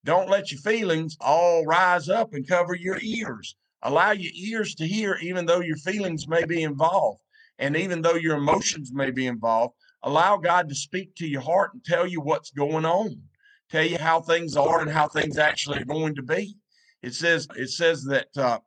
Don't 0.05 0.29
let 0.29 0.51
your 0.51 0.61
feelings 0.63 1.17
all 1.21 1.65
rise 1.65 2.09
up 2.09 2.35
and 2.35 2.49
cover 2.49 2.75
your 2.75 2.99
ears. 3.01 3.55
Allow 3.83 4.11
your 4.11 4.33
ears 4.35 4.75
to 4.75 4.89
hear, 4.89 5.19
even 5.23 5.47
though 5.47 5.61
your 5.61 5.77
feelings 5.77 6.27
may 6.27 6.45
be 6.45 6.65
involved 6.65 7.21
and 7.61 7.77
even 7.77 8.03
though 8.03 8.15
your 8.15 8.39
emotions 8.39 8.91
may 8.93 9.13
be 9.13 9.29
involved. 9.29 9.75
Allow 10.03 10.39
God 10.39 10.69
to 10.69 10.75
speak 10.75 11.15
to 11.17 11.27
your 11.27 11.43
heart 11.43 11.75
and 11.75 11.85
tell 11.85 12.07
you 12.07 12.21
what's 12.21 12.51
going 12.51 12.85
on, 12.85 13.21
tell 13.71 13.85
you 13.85 13.99
how 13.99 14.21
things 14.21 14.57
are 14.57 14.81
and 14.81 14.91
how 14.91 15.09
things 15.09 15.37
actually 15.37 15.81
are 15.81 15.85
going 15.85 16.15
to 16.15 16.23
be. 16.23 16.57
It 17.03 17.15
says, 17.15 17.47
it 17.57 17.71
says 17.71 18.05
that, 18.05 18.29
uh, 18.37 18.59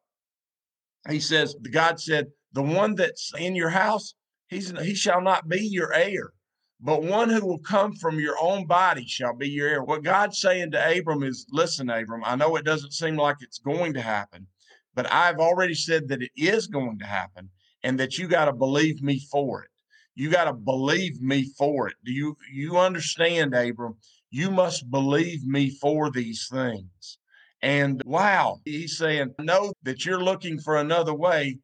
he 1.09 1.19
says, 1.19 1.55
God 1.71 1.99
said, 1.99 2.27
the 2.53 2.61
one 2.61 2.95
that's 2.95 3.31
in 3.37 3.55
your 3.55 3.69
house, 3.69 4.13
he's, 4.47 4.71
he 4.79 4.95
shall 4.95 5.21
not 5.21 5.49
be 5.49 5.59
your 5.59 5.91
heir, 5.93 6.33
but 6.79 7.03
one 7.03 7.29
who 7.29 7.45
will 7.45 7.59
come 7.59 7.93
from 7.95 8.19
your 8.19 8.35
own 8.39 8.67
body 8.67 9.05
shall 9.07 9.35
be 9.35 9.49
your 9.49 9.67
heir. 9.67 9.83
What 9.83 10.03
God's 10.03 10.39
saying 10.39 10.71
to 10.71 10.99
Abram 10.99 11.23
is, 11.23 11.45
listen, 11.51 11.89
Abram, 11.89 12.23
I 12.23 12.35
know 12.35 12.55
it 12.55 12.65
doesn't 12.65 12.93
seem 12.93 13.17
like 13.17 13.37
it's 13.41 13.59
going 13.59 13.93
to 13.93 14.01
happen, 14.01 14.47
but 14.93 15.11
I've 15.11 15.39
already 15.39 15.73
said 15.73 16.07
that 16.09 16.21
it 16.21 16.31
is 16.35 16.67
going 16.67 16.99
to 16.99 17.05
happen 17.05 17.49
and 17.83 17.99
that 17.99 18.17
you 18.17 18.27
got 18.27 18.45
to 18.45 18.53
believe 18.53 19.01
me 19.01 19.19
for 19.31 19.63
it. 19.63 19.69
You 20.15 20.29
got 20.29 20.46
to 20.46 20.53
believe 20.53 21.22
me 21.22 21.51
for 21.58 21.88
it. 21.88 21.96
Do 22.05 22.12
you 22.12 22.38
you 22.51 22.77
understand, 22.77 23.53
Abram? 23.53 23.96
You 24.29 24.51
must 24.51 24.89
believe 24.89 25.46
me 25.46 25.70
for 25.70 26.12
these 26.12 26.48
things. 26.51 27.17
And 27.62 28.01
wow, 28.05 28.60
he's 28.65 28.98
saying, 28.98 29.34
know 29.39 29.74
that 29.84 30.05
you're 30.05 30.24
looking 30.24 30.60
for 30.60 30.77
another 30.77 31.13
way, 31.13 31.60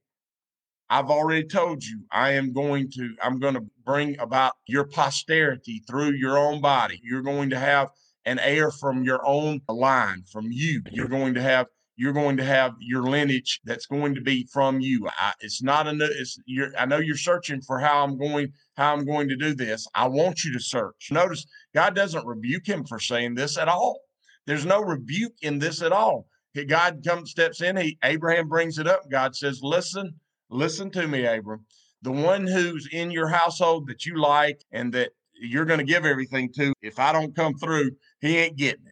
I've 0.89 1.11
already 1.11 1.47
told 1.47 1.83
you 1.83 2.03
I 2.11 2.31
am 2.31 2.51
going 2.51 2.89
to 2.91 3.15
I'm 3.21 3.39
going 3.39 3.53
to 3.53 3.65
bring 3.85 4.19
about 4.19 4.53
your 4.65 4.85
posterity 4.85 5.83
through 5.87 6.13
your 6.13 6.37
own 6.37 6.61
body. 6.61 6.99
You're 7.03 7.21
going 7.21 7.51
to 7.51 7.59
have 7.59 7.89
an 8.25 8.39
heir 8.39 8.71
from 8.71 9.03
your 9.03 9.25
own 9.25 9.61
line, 9.67 10.23
from 10.31 10.47
you. 10.51 10.81
You're 10.91 11.07
going 11.07 11.35
to 11.35 11.41
have 11.41 11.67
you're 11.99 12.13
going 12.13 12.37
to 12.37 12.43
have 12.43 12.73
your 12.79 13.03
lineage 13.03 13.59
that's 13.65 13.85
going 13.85 14.15
to 14.15 14.21
be 14.21 14.47
from 14.51 14.79
you. 14.79 15.07
I, 15.07 15.33
it's 15.41 15.61
not 15.61 15.87
a 15.87 15.95
it's 16.19 16.39
you're, 16.45 16.71
I 16.77 16.85
know 16.85 16.99
you're 16.99 17.17
searching 17.17 17.61
for 17.61 17.79
how 17.79 18.03
I'm 18.03 18.17
going 18.17 18.53
how 18.77 18.93
I'm 18.93 19.05
going 19.05 19.27
to 19.29 19.35
do 19.35 19.53
this. 19.53 19.87
I 19.93 20.07
want 20.07 20.43
you 20.43 20.53
to 20.53 20.59
search. 20.59 21.09
Notice 21.11 21.45
God 21.75 21.95
doesn't 21.95 22.25
rebuke 22.25 22.67
him 22.67 22.85
for 22.85 22.99
saying 22.99 23.35
this 23.35 23.57
at 23.57 23.67
all. 23.67 23.99
There's 24.45 24.65
no 24.65 24.81
rebuke 24.81 25.35
in 25.41 25.59
this 25.59 25.81
at 25.81 25.91
all. 25.91 26.27
God 26.67 27.01
comes 27.05 27.31
steps 27.31 27.61
in. 27.61 27.77
He 27.77 27.97
Abraham 28.03 28.49
brings 28.49 28.79
it 28.79 28.87
up. 28.87 29.09
God 29.09 29.35
says, 29.35 29.59
"Listen, 29.61 30.19
Listen 30.49 30.89
to 30.91 31.07
me, 31.07 31.25
Abram. 31.25 31.65
The 32.01 32.11
one 32.11 32.47
who's 32.47 32.87
in 32.91 33.11
your 33.11 33.27
household 33.27 33.87
that 33.87 34.05
you 34.05 34.19
like 34.19 34.63
and 34.71 34.93
that 34.93 35.11
you're 35.33 35.65
going 35.65 35.79
to 35.79 35.85
give 35.85 36.05
everything 36.05 36.51
to, 36.53 36.73
if 36.81 36.97
I 36.97 37.11
don't 37.11 37.35
come 37.35 37.53
through, 37.55 37.91
he 38.19 38.37
ain't 38.37 38.57
getting 38.57 38.87
it. 38.87 38.88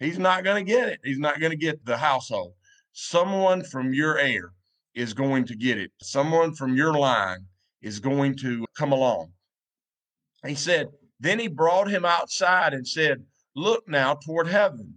He's 0.00 0.18
not 0.18 0.44
going 0.44 0.64
to 0.64 0.72
get 0.72 0.88
it. 0.88 1.00
He's 1.04 1.18
not 1.18 1.40
going 1.40 1.50
to 1.50 1.56
get 1.56 1.84
the 1.84 1.96
household. 1.96 2.54
Someone 2.92 3.62
from 3.62 3.92
your 3.92 4.18
heir 4.18 4.52
is 4.94 5.14
going 5.14 5.44
to 5.44 5.54
get 5.54 5.78
it. 5.78 5.92
Someone 6.02 6.54
from 6.54 6.74
your 6.74 6.94
line 6.94 7.46
is 7.82 8.00
going 8.00 8.36
to 8.38 8.66
come 8.76 8.92
along. 8.92 9.32
He 10.44 10.54
said, 10.54 10.88
Then 11.20 11.38
he 11.38 11.48
brought 11.48 11.90
him 11.90 12.04
outside 12.04 12.72
and 12.72 12.88
said, 12.88 13.22
Look 13.54 13.86
now 13.86 14.14
toward 14.14 14.48
heaven 14.48 14.94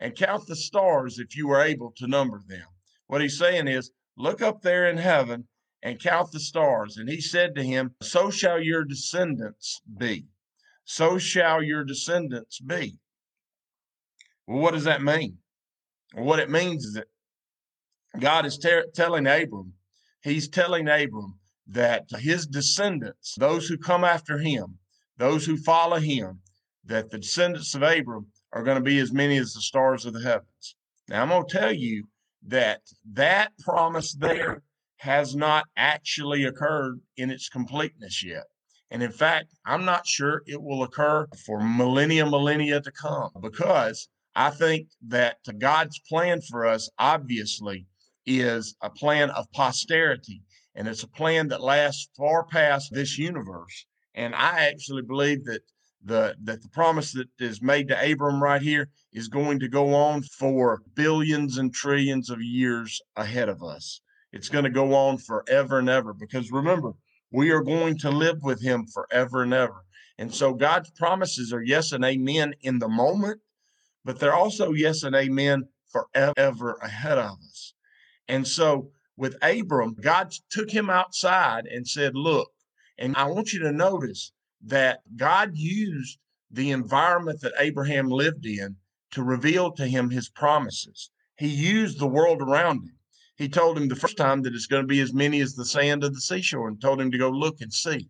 and 0.00 0.16
count 0.16 0.46
the 0.46 0.56
stars 0.56 1.18
if 1.18 1.36
you 1.36 1.50
are 1.50 1.62
able 1.62 1.92
to 1.98 2.06
number 2.06 2.42
them. 2.48 2.66
What 3.06 3.20
he's 3.20 3.38
saying 3.38 3.68
is, 3.68 3.90
Look 4.16 4.40
up 4.40 4.62
there 4.62 4.88
in 4.88 4.96
heaven 4.96 5.46
and 5.82 6.00
count 6.00 6.32
the 6.32 6.40
stars. 6.40 6.96
And 6.96 7.08
he 7.08 7.20
said 7.20 7.54
to 7.54 7.62
him, 7.62 7.94
So 8.02 8.30
shall 8.30 8.60
your 8.60 8.84
descendants 8.84 9.82
be. 9.98 10.26
So 10.84 11.18
shall 11.18 11.62
your 11.62 11.84
descendants 11.84 12.60
be. 12.60 12.98
Well, 14.46 14.60
what 14.60 14.74
does 14.74 14.84
that 14.84 15.02
mean? 15.02 15.38
what 16.14 16.38
it 16.38 16.50
means 16.50 16.84
is 16.84 16.94
that 16.94 17.08
God 18.18 18.46
is 18.46 18.58
ter- 18.58 18.86
telling 18.94 19.26
Abram, 19.26 19.74
he's 20.22 20.48
telling 20.48 20.88
Abram 20.88 21.38
that 21.68 22.06
his 22.18 22.46
descendants, 22.46 23.34
those 23.38 23.68
who 23.68 23.76
come 23.76 24.04
after 24.04 24.38
him, 24.38 24.78
those 25.18 25.44
who 25.44 25.56
follow 25.56 25.98
him, 25.98 26.40
that 26.84 27.10
the 27.10 27.18
descendants 27.18 27.74
of 27.74 27.82
Abram 27.82 28.28
are 28.52 28.62
going 28.62 28.76
to 28.76 28.82
be 28.82 28.98
as 29.00 29.12
many 29.12 29.36
as 29.36 29.52
the 29.52 29.60
stars 29.60 30.06
of 30.06 30.14
the 30.14 30.22
heavens. 30.22 30.76
Now, 31.08 31.22
I'm 31.22 31.28
going 31.28 31.46
to 31.46 31.58
tell 31.58 31.72
you 31.72 32.08
that 32.46 32.82
that 33.12 33.52
promise 33.58 34.14
there 34.14 34.62
has 34.98 35.34
not 35.34 35.66
actually 35.76 36.44
occurred 36.44 37.00
in 37.16 37.30
its 37.30 37.48
completeness 37.48 38.24
yet. 38.24 38.44
And 38.90 39.02
in 39.02 39.10
fact, 39.10 39.52
I'm 39.64 39.84
not 39.84 40.06
sure 40.06 40.42
it 40.46 40.62
will 40.62 40.84
occur 40.84 41.26
for 41.44 41.60
millennia, 41.60 42.24
millennia 42.24 42.80
to 42.80 42.92
come 42.92 43.30
because 43.40 44.08
I 44.38 44.50
think 44.50 44.88
that 45.08 45.38
God's 45.58 45.98
plan 46.08 46.42
for 46.42 46.66
us, 46.66 46.90
obviously, 46.98 47.86
is 48.26 48.76
a 48.82 48.90
plan 48.90 49.30
of 49.30 49.50
posterity. 49.52 50.42
And 50.74 50.86
it's 50.86 51.02
a 51.02 51.08
plan 51.08 51.48
that 51.48 51.62
lasts 51.62 52.10
far 52.14 52.44
past 52.44 52.92
this 52.92 53.16
universe. 53.16 53.86
And 54.14 54.34
I 54.34 54.66
actually 54.66 55.02
believe 55.02 55.46
that 55.46 55.62
the 56.04 56.36
that 56.44 56.62
the 56.62 56.68
promise 56.68 57.12
that 57.12 57.28
is 57.40 57.62
made 57.62 57.88
to 57.88 58.12
Abram 58.12 58.42
right 58.42 58.60
here 58.60 58.90
is 59.10 59.28
going 59.28 59.58
to 59.60 59.68
go 59.68 59.94
on 59.94 60.22
for 60.22 60.82
billions 60.94 61.56
and 61.56 61.72
trillions 61.72 62.28
of 62.28 62.42
years 62.42 63.00
ahead 63.16 63.48
of 63.48 63.62
us. 63.62 64.02
It's 64.32 64.50
going 64.50 64.64
to 64.64 64.70
go 64.70 64.94
on 64.94 65.16
forever 65.16 65.78
and 65.78 65.88
ever 65.88 66.12
because 66.12 66.52
remember, 66.52 66.92
we 67.32 67.50
are 67.52 67.62
going 67.62 67.96
to 67.98 68.10
live 68.10 68.42
with 68.42 68.60
him 68.60 68.86
forever 68.86 69.44
and 69.44 69.54
ever. 69.54 69.82
And 70.18 70.32
so 70.32 70.52
God's 70.52 70.90
promises 70.90 71.54
are 71.54 71.62
yes 71.62 71.92
and 71.92 72.04
amen 72.04 72.54
in 72.60 72.78
the 72.78 72.88
moment, 72.88 73.40
but 74.06 74.20
they're 74.20 74.32
also 74.32 74.72
yes 74.72 75.02
and 75.02 75.16
amen 75.16 75.66
forever 75.88 76.78
ahead 76.80 77.18
of 77.18 77.36
us. 77.48 77.74
And 78.28 78.46
so 78.46 78.92
with 79.16 79.36
Abram, 79.42 79.96
God 80.00 80.32
took 80.48 80.70
him 80.70 80.88
outside 80.88 81.66
and 81.66 81.86
said, 81.86 82.14
Look, 82.14 82.48
and 82.98 83.16
I 83.16 83.24
want 83.24 83.52
you 83.52 83.58
to 83.60 83.72
notice 83.72 84.30
that 84.64 85.00
God 85.16 85.56
used 85.56 86.18
the 86.52 86.70
environment 86.70 87.40
that 87.40 87.54
Abraham 87.58 88.08
lived 88.08 88.46
in 88.46 88.76
to 89.10 89.24
reveal 89.24 89.72
to 89.72 89.86
him 89.86 90.10
his 90.10 90.28
promises. 90.28 91.10
He 91.36 91.48
used 91.48 91.98
the 91.98 92.06
world 92.06 92.40
around 92.40 92.84
him. 92.84 92.96
He 93.36 93.48
told 93.48 93.76
him 93.76 93.88
the 93.88 93.96
first 93.96 94.16
time 94.16 94.42
that 94.42 94.54
it's 94.54 94.66
going 94.66 94.84
to 94.84 94.88
be 94.88 95.00
as 95.00 95.12
many 95.12 95.40
as 95.40 95.54
the 95.54 95.64
sand 95.64 96.04
of 96.04 96.14
the 96.14 96.20
seashore 96.20 96.68
and 96.68 96.80
told 96.80 97.00
him 97.00 97.10
to 97.10 97.18
go 97.18 97.28
look 97.28 97.60
and 97.60 97.72
see. 97.72 98.08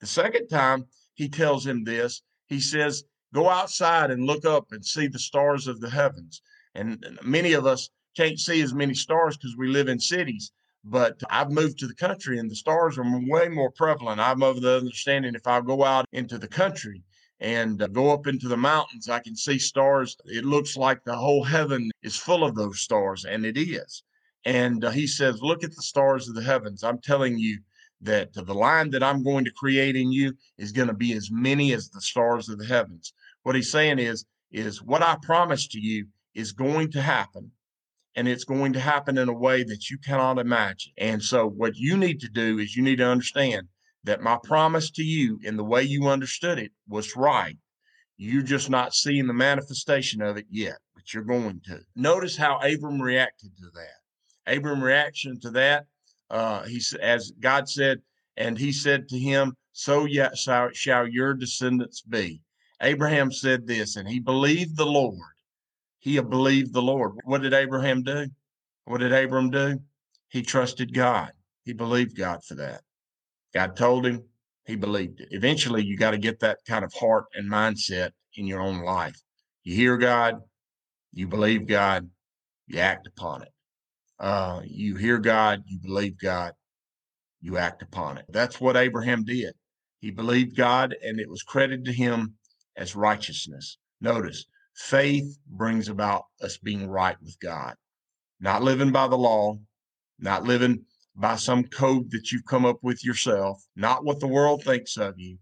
The 0.00 0.06
second 0.06 0.48
time 0.48 0.86
he 1.12 1.28
tells 1.28 1.66
him 1.66 1.84
this, 1.84 2.22
he 2.46 2.58
says, 2.58 3.04
Go 3.36 3.50
outside 3.50 4.10
and 4.10 4.24
look 4.24 4.46
up 4.46 4.72
and 4.72 4.82
see 4.82 5.08
the 5.08 5.18
stars 5.18 5.66
of 5.66 5.82
the 5.82 5.90
heavens. 5.90 6.40
And 6.74 7.04
many 7.22 7.52
of 7.52 7.66
us 7.66 7.90
can't 8.16 8.40
see 8.40 8.62
as 8.62 8.72
many 8.72 8.94
stars 8.94 9.36
because 9.36 9.54
we 9.58 9.68
live 9.68 9.88
in 9.88 10.00
cities. 10.00 10.52
But 10.82 11.20
I've 11.28 11.50
moved 11.50 11.78
to 11.80 11.86
the 11.86 11.94
country 12.06 12.38
and 12.38 12.50
the 12.50 12.56
stars 12.56 12.96
are 12.96 13.04
way 13.04 13.48
more 13.48 13.70
prevalent. 13.70 14.20
I'm 14.20 14.42
of 14.42 14.62
the 14.62 14.78
understanding 14.78 15.34
if 15.34 15.46
I 15.46 15.60
go 15.60 15.84
out 15.84 16.06
into 16.12 16.38
the 16.38 16.48
country 16.48 17.02
and 17.38 17.82
uh, 17.82 17.88
go 17.88 18.10
up 18.10 18.26
into 18.26 18.48
the 18.48 18.56
mountains, 18.56 19.10
I 19.10 19.18
can 19.18 19.36
see 19.36 19.58
stars. 19.58 20.16
It 20.24 20.46
looks 20.46 20.74
like 20.74 21.04
the 21.04 21.16
whole 21.16 21.44
heaven 21.44 21.90
is 22.02 22.16
full 22.16 22.42
of 22.42 22.54
those 22.54 22.80
stars, 22.80 23.26
and 23.26 23.44
it 23.44 23.58
is. 23.58 24.02
And 24.46 24.82
uh, 24.82 24.90
he 24.90 25.06
says, 25.06 25.42
Look 25.42 25.62
at 25.62 25.76
the 25.76 25.82
stars 25.82 26.26
of 26.26 26.36
the 26.36 26.42
heavens. 26.42 26.82
I'm 26.82 27.02
telling 27.02 27.36
you 27.36 27.58
that 28.00 28.32
the 28.32 28.54
line 28.54 28.90
that 28.90 29.02
I'm 29.02 29.22
going 29.22 29.44
to 29.44 29.50
create 29.50 29.96
in 29.96 30.12
you 30.12 30.32
is 30.58 30.72
going 30.72 30.88
to 30.88 30.94
be 30.94 31.12
as 31.12 31.30
many 31.30 31.72
as 31.72 31.88
the 31.88 32.00
stars 32.00 32.48
of 32.48 32.58
the 32.58 32.66
heavens. 32.66 33.12
What 33.46 33.54
he's 33.54 33.70
saying 33.70 34.00
is, 34.00 34.24
is 34.50 34.82
what 34.82 35.04
I 35.04 35.18
promised 35.22 35.70
to 35.70 35.78
you 35.78 36.08
is 36.34 36.50
going 36.50 36.90
to 36.90 37.00
happen 37.00 37.52
and 38.16 38.26
it's 38.26 38.42
going 38.42 38.72
to 38.72 38.80
happen 38.80 39.18
in 39.18 39.28
a 39.28 39.32
way 39.32 39.62
that 39.62 39.88
you 39.88 39.98
cannot 39.98 40.40
imagine. 40.40 40.92
And 40.98 41.22
so, 41.22 41.46
what 41.48 41.76
you 41.76 41.96
need 41.96 42.18
to 42.22 42.28
do 42.28 42.58
is 42.58 42.74
you 42.74 42.82
need 42.82 42.96
to 42.96 43.06
understand 43.06 43.68
that 44.02 44.20
my 44.20 44.36
promise 44.42 44.90
to 44.90 45.04
you 45.04 45.38
in 45.44 45.56
the 45.56 45.62
way 45.62 45.84
you 45.84 46.08
understood 46.08 46.58
it 46.58 46.72
was 46.88 47.14
right. 47.14 47.56
You're 48.16 48.42
just 48.42 48.68
not 48.68 48.94
seeing 48.94 49.28
the 49.28 49.32
manifestation 49.32 50.22
of 50.22 50.36
it 50.36 50.46
yet, 50.50 50.78
but 50.96 51.14
you're 51.14 51.22
going 51.22 51.60
to. 51.66 51.78
Notice 51.94 52.36
how 52.36 52.58
Abram 52.58 53.00
reacted 53.00 53.56
to 53.58 53.70
that. 53.74 54.56
Abram 54.56 54.82
reaction 54.82 55.38
to 55.42 55.50
that, 55.50 55.84
uh, 56.30 56.64
he 56.64 56.82
as 57.00 57.30
God 57.38 57.68
said, 57.68 57.98
and 58.36 58.58
he 58.58 58.72
said 58.72 59.08
to 59.10 59.16
him, 59.16 59.56
"So 59.70 60.04
yet 60.04 60.36
shall, 60.36 60.70
shall 60.72 61.06
your 61.06 61.32
descendants 61.32 62.02
be." 62.02 62.42
Abraham 62.82 63.32
said 63.32 63.66
this, 63.66 63.96
and 63.96 64.08
he 64.08 64.20
believed 64.20 64.76
the 64.76 64.86
Lord, 64.86 65.18
he 65.98 66.20
believed 66.20 66.72
the 66.72 66.82
Lord. 66.82 67.12
What 67.24 67.42
did 67.42 67.54
Abraham 67.54 68.02
do? 68.02 68.28
What 68.84 68.98
did 68.98 69.12
Abram 69.12 69.50
do? 69.50 69.80
He 70.28 70.42
trusted 70.42 70.94
God. 70.94 71.32
He 71.64 71.72
believed 71.72 72.16
God 72.16 72.44
for 72.44 72.54
that. 72.54 72.82
God 73.52 73.76
told 73.76 74.06
him, 74.06 74.22
he 74.64 74.76
believed 74.76 75.20
it. 75.20 75.28
Eventually, 75.30 75.84
you 75.84 75.96
got 75.96 76.12
to 76.12 76.18
get 76.18 76.40
that 76.40 76.58
kind 76.68 76.84
of 76.84 76.92
heart 76.92 77.24
and 77.34 77.50
mindset 77.50 78.10
in 78.36 78.46
your 78.46 78.60
own 78.60 78.82
life. 78.82 79.16
You 79.64 79.74
hear 79.74 79.96
God, 79.96 80.36
you 81.12 81.26
believe 81.26 81.66
God, 81.66 82.08
you 82.68 82.78
act 82.78 83.06
upon 83.06 83.42
it. 83.42 83.48
Uh, 84.18 84.60
you 84.64 84.96
hear 84.96 85.18
God, 85.18 85.62
you 85.66 85.78
believe 85.80 86.18
God, 86.18 86.52
you 87.40 87.58
act 87.58 87.82
upon 87.82 88.18
it. 88.18 88.26
That's 88.28 88.60
what 88.60 88.76
Abraham 88.76 89.24
did. 89.24 89.54
He 90.00 90.10
believed 90.10 90.56
God, 90.56 90.94
and 91.02 91.18
it 91.18 91.28
was 91.28 91.42
credited 91.42 91.84
to 91.86 91.92
him 91.92 92.35
as 92.76 92.96
righteousness. 92.96 93.78
Notice, 94.00 94.46
Faith 94.76 95.38
brings 95.46 95.88
about 95.88 96.26
us 96.42 96.58
being 96.58 96.86
right 96.86 97.16
with 97.22 97.40
God, 97.40 97.76
not 98.40 98.62
living 98.62 98.92
by 98.92 99.08
the 99.08 99.16
law, 99.16 99.58
not 100.18 100.44
living 100.44 100.84
by 101.14 101.36
some 101.36 101.64
code 101.64 102.10
that 102.10 102.30
you've 102.30 102.44
come 102.44 102.66
up 102.66 102.78
with 102.82 103.02
yourself, 103.02 103.64
not 103.74 104.04
what 104.04 104.20
the 104.20 104.26
world 104.26 104.62
thinks 104.62 104.98
of 104.98 105.18
you. 105.18 105.38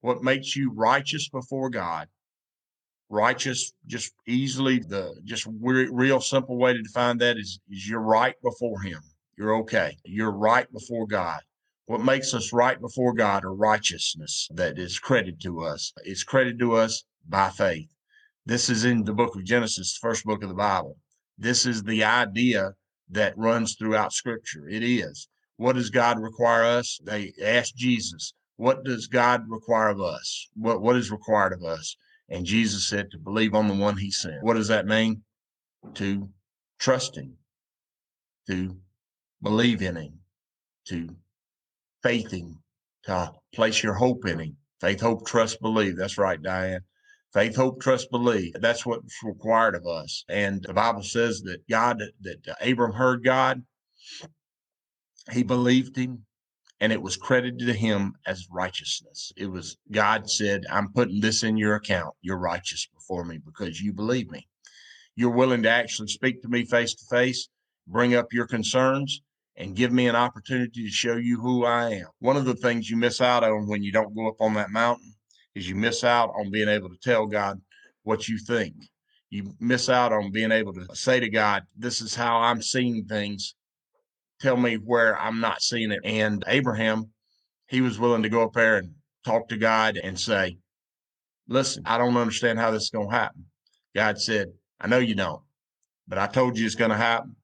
What 0.00 0.22
makes 0.22 0.56
you 0.56 0.72
righteous 0.72 1.28
before 1.28 1.68
God? 1.68 2.08
Righteous, 3.10 3.72
just 3.86 4.14
easily 4.26 4.78
the 4.78 5.20
just 5.24 5.46
re- 5.60 5.88
real 5.90 6.20
simple 6.20 6.56
way 6.56 6.72
to 6.72 6.82
define 6.82 7.18
that 7.18 7.36
is 7.36 7.60
is 7.68 7.86
you're 7.86 8.00
right 8.00 8.34
before 8.42 8.80
Him. 8.80 9.00
You're 9.36 9.56
okay. 9.56 9.98
You're 10.04 10.32
right 10.32 10.70
before 10.72 11.06
God. 11.06 11.40
What 11.88 12.04
makes 12.04 12.34
us 12.34 12.52
right 12.52 12.78
before 12.78 13.14
God 13.14 13.46
or 13.46 13.54
righteousness 13.54 14.46
that 14.52 14.78
is 14.78 14.98
credited 14.98 15.40
to 15.40 15.62
us. 15.62 15.90
It's 16.04 16.22
credited 16.22 16.58
to 16.58 16.74
us 16.74 17.04
by 17.26 17.48
faith. 17.48 17.88
This 18.44 18.68
is 18.68 18.84
in 18.84 19.04
the 19.04 19.14
book 19.14 19.34
of 19.34 19.44
Genesis, 19.44 19.94
the 19.94 20.06
first 20.06 20.26
book 20.26 20.42
of 20.42 20.50
the 20.50 20.54
Bible. 20.54 20.98
This 21.38 21.64
is 21.64 21.82
the 21.82 22.04
idea 22.04 22.72
that 23.08 23.38
runs 23.38 23.74
throughout 23.74 24.12
scripture. 24.12 24.68
It 24.68 24.82
is. 24.82 25.30
What 25.56 25.76
does 25.76 25.88
God 25.88 26.18
require 26.18 26.62
us? 26.62 27.00
They 27.04 27.32
asked 27.42 27.78
Jesus, 27.78 28.34
what 28.56 28.84
does 28.84 29.06
God 29.06 29.44
require 29.48 29.88
of 29.88 30.02
us? 30.02 30.50
What, 30.56 30.82
what 30.82 30.96
is 30.96 31.10
required 31.10 31.54
of 31.54 31.64
us? 31.64 31.96
And 32.28 32.44
Jesus 32.44 32.86
said 32.86 33.10
to 33.12 33.18
believe 33.18 33.54
on 33.54 33.66
the 33.66 33.72
one 33.72 33.96
he 33.96 34.10
sent. 34.10 34.42
What 34.42 34.56
does 34.56 34.68
that 34.68 34.84
mean? 34.84 35.22
To 35.94 36.28
trust 36.78 37.16
him, 37.16 37.38
to 38.46 38.76
believe 39.42 39.80
in 39.80 39.96
him, 39.96 40.18
to 40.88 41.16
faith 42.02 42.30
him, 42.30 42.58
to 43.04 43.32
place 43.54 43.82
your 43.82 43.94
hope 43.94 44.26
in 44.26 44.40
him. 44.40 44.56
Faith, 44.80 45.00
hope, 45.00 45.26
trust, 45.26 45.60
believe. 45.60 45.96
That's 45.96 46.18
right, 46.18 46.40
Diane. 46.40 46.80
Faith, 47.32 47.56
hope, 47.56 47.80
trust, 47.80 48.10
believe. 48.10 48.52
That's 48.60 48.86
what's 48.86 49.22
required 49.22 49.74
of 49.74 49.86
us. 49.86 50.24
And 50.28 50.62
the 50.62 50.72
Bible 50.72 51.02
says 51.02 51.42
that 51.42 51.66
God, 51.68 52.02
that 52.22 52.56
Abram 52.60 52.92
heard 52.92 53.24
God, 53.24 53.62
he 55.32 55.42
believed 55.42 55.96
him, 55.96 56.24
and 56.80 56.92
it 56.92 57.02
was 57.02 57.16
credited 57.16 57.66
to 57.66 57.72
him 57.72 58.14
as 58.26 58.46
righteousness. 58.50 59.32
It 59.36 59.46
was 59.46 59.76
God 59.90 60.30
said, 60.30 60.64
I'm 60.70 60.92
putting 60.92 61.20
this 61.20 61.42
in 61.42 61.56
your 61.56 61.74
account. 61.74 62.14
You're 62.22 62.38
righteous 62.38 62.86
before 62.94 63.24
me 63.24 63.38
because 63.38 63.80
you 63.80 63.92
believe 63.92 64.30
me. 64.30 64.46
You're 65.16 65.30
willing 65.30 65.64
to 65.64 65.70
actually 65.70 66.08
speak 66.08 66.40
to 66.42 66.48
me 66.48 66.64
face 66.64 66.94
to 66.94 67.04
face, 67.10 67.48
bring 67.88 68.14
up 68.14 68.32
your 68.32 68.46
concerns, 68.46 69.22
and 69.58 69.74
give 69.74 69.92
me 69.92 70.06
an 70.06 70.14
opportunity 70.16 70.84
to 70.84 70.90
show 70.90 71.16
you 71.16 71.40
who 71.40 71.64
I 71.64 71.90
am. 71.90 72.06
One 72.20 72.36
of 72.36 72.44
the 72.44 72.54
things 72.54 72.88
you 72.88 72.96
miss 72.96 73.20
out 73.20 73.42
on 73.42 73.66
when 73.66 73.82
you 73.82 73.90
don't 73.90 74.14
go 74.14 74.28
up 74.28 74.40
on 74.40 74.54
that 74.54 74.70
mountain 74.70 75.12
is 75.56 75.68
you 75.68 75.74
miss 75.74 76.04
out 76.04 76.30
on 76.38 76.50
being 76.50 76.68
able 76.68 76.88
to 76.88 76.96
tell 77.02 77.26
God 77.26 77.60
what 78.04 78.28
you 78.28 78.38
think. 78.38 78.74
You 79.30 79.52
miss 79.58 79.88
out 79.88 80.12
on 80.12 80.30
being 80.30 80.52
able 80.52 80.72
to 80.74 80.86
say 80.94 81.18
to 81.18 81.28
God, 81.28 81.64
This 81.76 82.00
is 82.00 82.14
how 82.14 82.38
I'm 82.38 82.62
seeing 82.62 83.04
things. 83.04 83.56
Tell 84.40 84.56
me 84.56 84.76
where 84.76 85.18
I'm 85.18 85.40
not 85.40 85.60
seeing 85.60 85.90
it. 85.90 86.00
And 86.04 86.44
Abraham, 86.46 87.10
he 87.66 87.80
was 87.80 87.98
willing 87.98 88.22
to 88.22 88.28
go 88.28 88.42
up 88.44 88.52
there 88.52 88.78
and 88.78 88.94
talk 89.24 89.48
to 89.48 89.56
God 89.56 89.98
and 90.02 90.18
say, 90.18 90.58
Listen, 91.48 91.82
I 91.84 91.98
don't 91.98 92.16
understand 92.16 92.60
how 92.60 92.70
this 92.70 92.84
is 92.84 92.90
going 92.90 93.10
to 93.10 93.14
happen. 93.14 93.44
God 93.94 94.20
said, 94.20 94.52
I 94.80 94.86
know 94.86 94.98
you 94.98 95.16
don't, 95.16 95.42
but 96.06 96.18
I 96.18 96.28
told 96.28 96.56
you 96.56 96.64
it's 96.64 96.76
going 96.76 96.92
to 96.92 96.96
happen. 96.96 97.34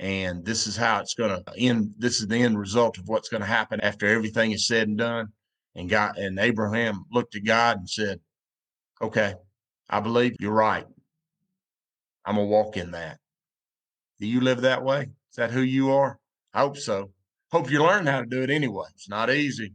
And 0.00 0.44
this 0.44 0.66
is 0.66 0.76
how 0.76 1.00
it's 1.00 1.14
going 1.14 1.42
to 1.42 1.52
end. 1.58 1.94
This 1.98 2.20
is 2.20 2.28
the 2.28 2.36
end 2.36 2.58
result 2.58 2.98
of 2.98 3.08
what's 3.08 3.28
going 3.28 3.40
to 3.40 3.46
happen 3.46 3.80
after 3.80 4.06
everything 4.06 4.52
is 4.52 4.66
said 4.66 4.88
and 4.88 4.98
done. 4.98 5.28
And 5.74 5.88
God 5.88 6.16
and 6.16 6.38
Abraham 6.38 7.04
looked 7.12 7.36
at 7.36 7.44
God 7.44 7.78
and 7.78 7.88
said, 7.88 8.20
Okay, 9.00 9.34
I 9.88 10.00
believe 10.00 10.36
you're 10.40 10.52
right. 10.52 10.86
I'm 12.24 12.34
gonna 12.34 12.46
walk 12.46 12.76
in 12.76 12.90
that. 12.90 13.18
Do 14.20 14.26
you 14.26 14.40
live 14.40 14.62
that 14.62 14.82
way? 14.82 15.02
Is 15.02 15.36
that 15.36 15.50
who 15.50 15.62
you 15.62 15.92
are? 15.92 16.18
I 16.52 16.60
hope 16.60 16.76
so. 16.76 17.12
Hope 17.52 17.70
you 17.70 17.82
learn 17.82 18.06
how 18.06 18.20
to 18.20 18.26
do 18.26 18.42
it 18.42 18.50
anyway. 18.50 18.86
It's 18.94 19.08
not 19.08 19.30
easy. 19.30 19.74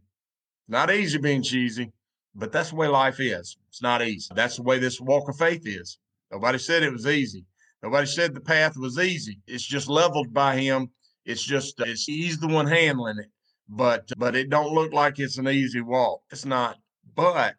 Not 0.68 0.92
easy 0.92 1.18
being 1.18 1.42
cheesy, 1.42 1.92
but 2.36 2.52
that's 2.52 2.70
the 2.70 2.76
way 2.76 2.88
life 2.88 3.20
is. 3.20 3.58
It's 3.70 3.82
not 3.82 4.02
easy. 4.04 4.30
That's 4.36 4.58
the 4.58 4.64
way 4.64 4.78
this 4.78 5.02
walk 5.02 5.30
of 5.30 5.38
faith 5.38 5.66
is. 5.66 5.98
Nobody 6.32 6.60
said 6.60 6.84
it 6.84 6.92
was 6.92 7.08
easy. 7.08 7.46
Nobody 7.84 8.08
said 8.08 8.34
the 8.34 8.42
path 8.42 8.78
was 8.78 8.98
easy. 8.98 9.40
It's 9.46 9.66
just 9.66 9.90
leveled 9.90 10.34
by 10.34 10.58
him. 10.58 10.90
It's 11.26 11.44
just 11.44 11.80
uh, 11.80 11.86
it's 11.88 12.06
he's 12.06 12.40
the 12.40 12.48
one 12.48 12.68
handling 12.68 13.20
it 13.20 13.30
but 13.70 14.10
but 14.18 14.36
it 14.36 14.50
don't 14.50 14.74
look 14.74 14.94
like 14.94 15.20
it's 15.20 15.38
an 15.38 15.48
easy 15.48 15.82
walk. 15.82 16.22
It's 16.32 16.46
not. 16.46 16.78
But 17.16 17.56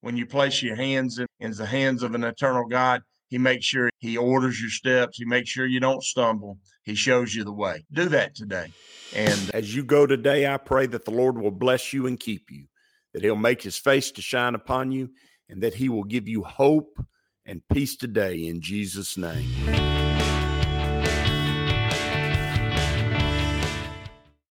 when 0.00 0.16
you 0.16 0.26
place 0.26 0.62
your 0.62 0.76
hands 0.76 1.18
in, 1.18 1.26
in 1.40 1.52
the 1.52 1.66
hands 1.66 2.02
of 2.02 2.14
an 2.14 2.24
eternal 2.24 2.66
God, 2.66 3.02
he 3.28 3.38
makes 3.38 3.66
sure 3.66 3.90
he 3.98 4.16
orders 4.16 4.60
your 4.60 4.70
steps. 4.70 5.18
He 5.18 5.24
makes 5.24 5.50
sure 5.50 5.66
you 5.66 5.80
don't 5.80 6.02
stumble. 6.02 6.58
He 6.82 6.94
shows 6.94 7.34
you 7.34 7.44
the 7.44 7.52
way. 7.52 7.84
Do 7.92 8.08
that 8.08 8.34
today. 8.34 8.72
And 9.14 9.50
as 9.54 9.74
you 9.74 9.84
go 9.84 10.06
today, 10.06 10.52
I 10.52 10.56
pray 10.56 10.86
that 10.86 11.04
the 11.04 11.12
Lord 11.12 11.38
will 11.38 11.52
bless 11.52 11.92
you 11.92 12.06
and 12.06 12.18
keep 12.18 12.50
you, 12.50 12.66
that 13.14 13.22
he'll 13.22 13.36
make 13.36 13.62
his 13.62 13.78
face 13.78 14.10
to 14.12 14.22
shine 14.22 14.54
upon 14.54 14.90
you, 14.90 15.10
and 15.48 15.62
that 15.62 15.74
he 15.74 15.88
will 15.88 16.04
give 16.04 16.26
you 16.28 16.42
hope 16.42 16.98
and 17.46 17.62
peace 17.72 17.96
today 17.96 18.46
in 18.46 18.60
Jesus' 18.60 19.16
name. 19.16 19.91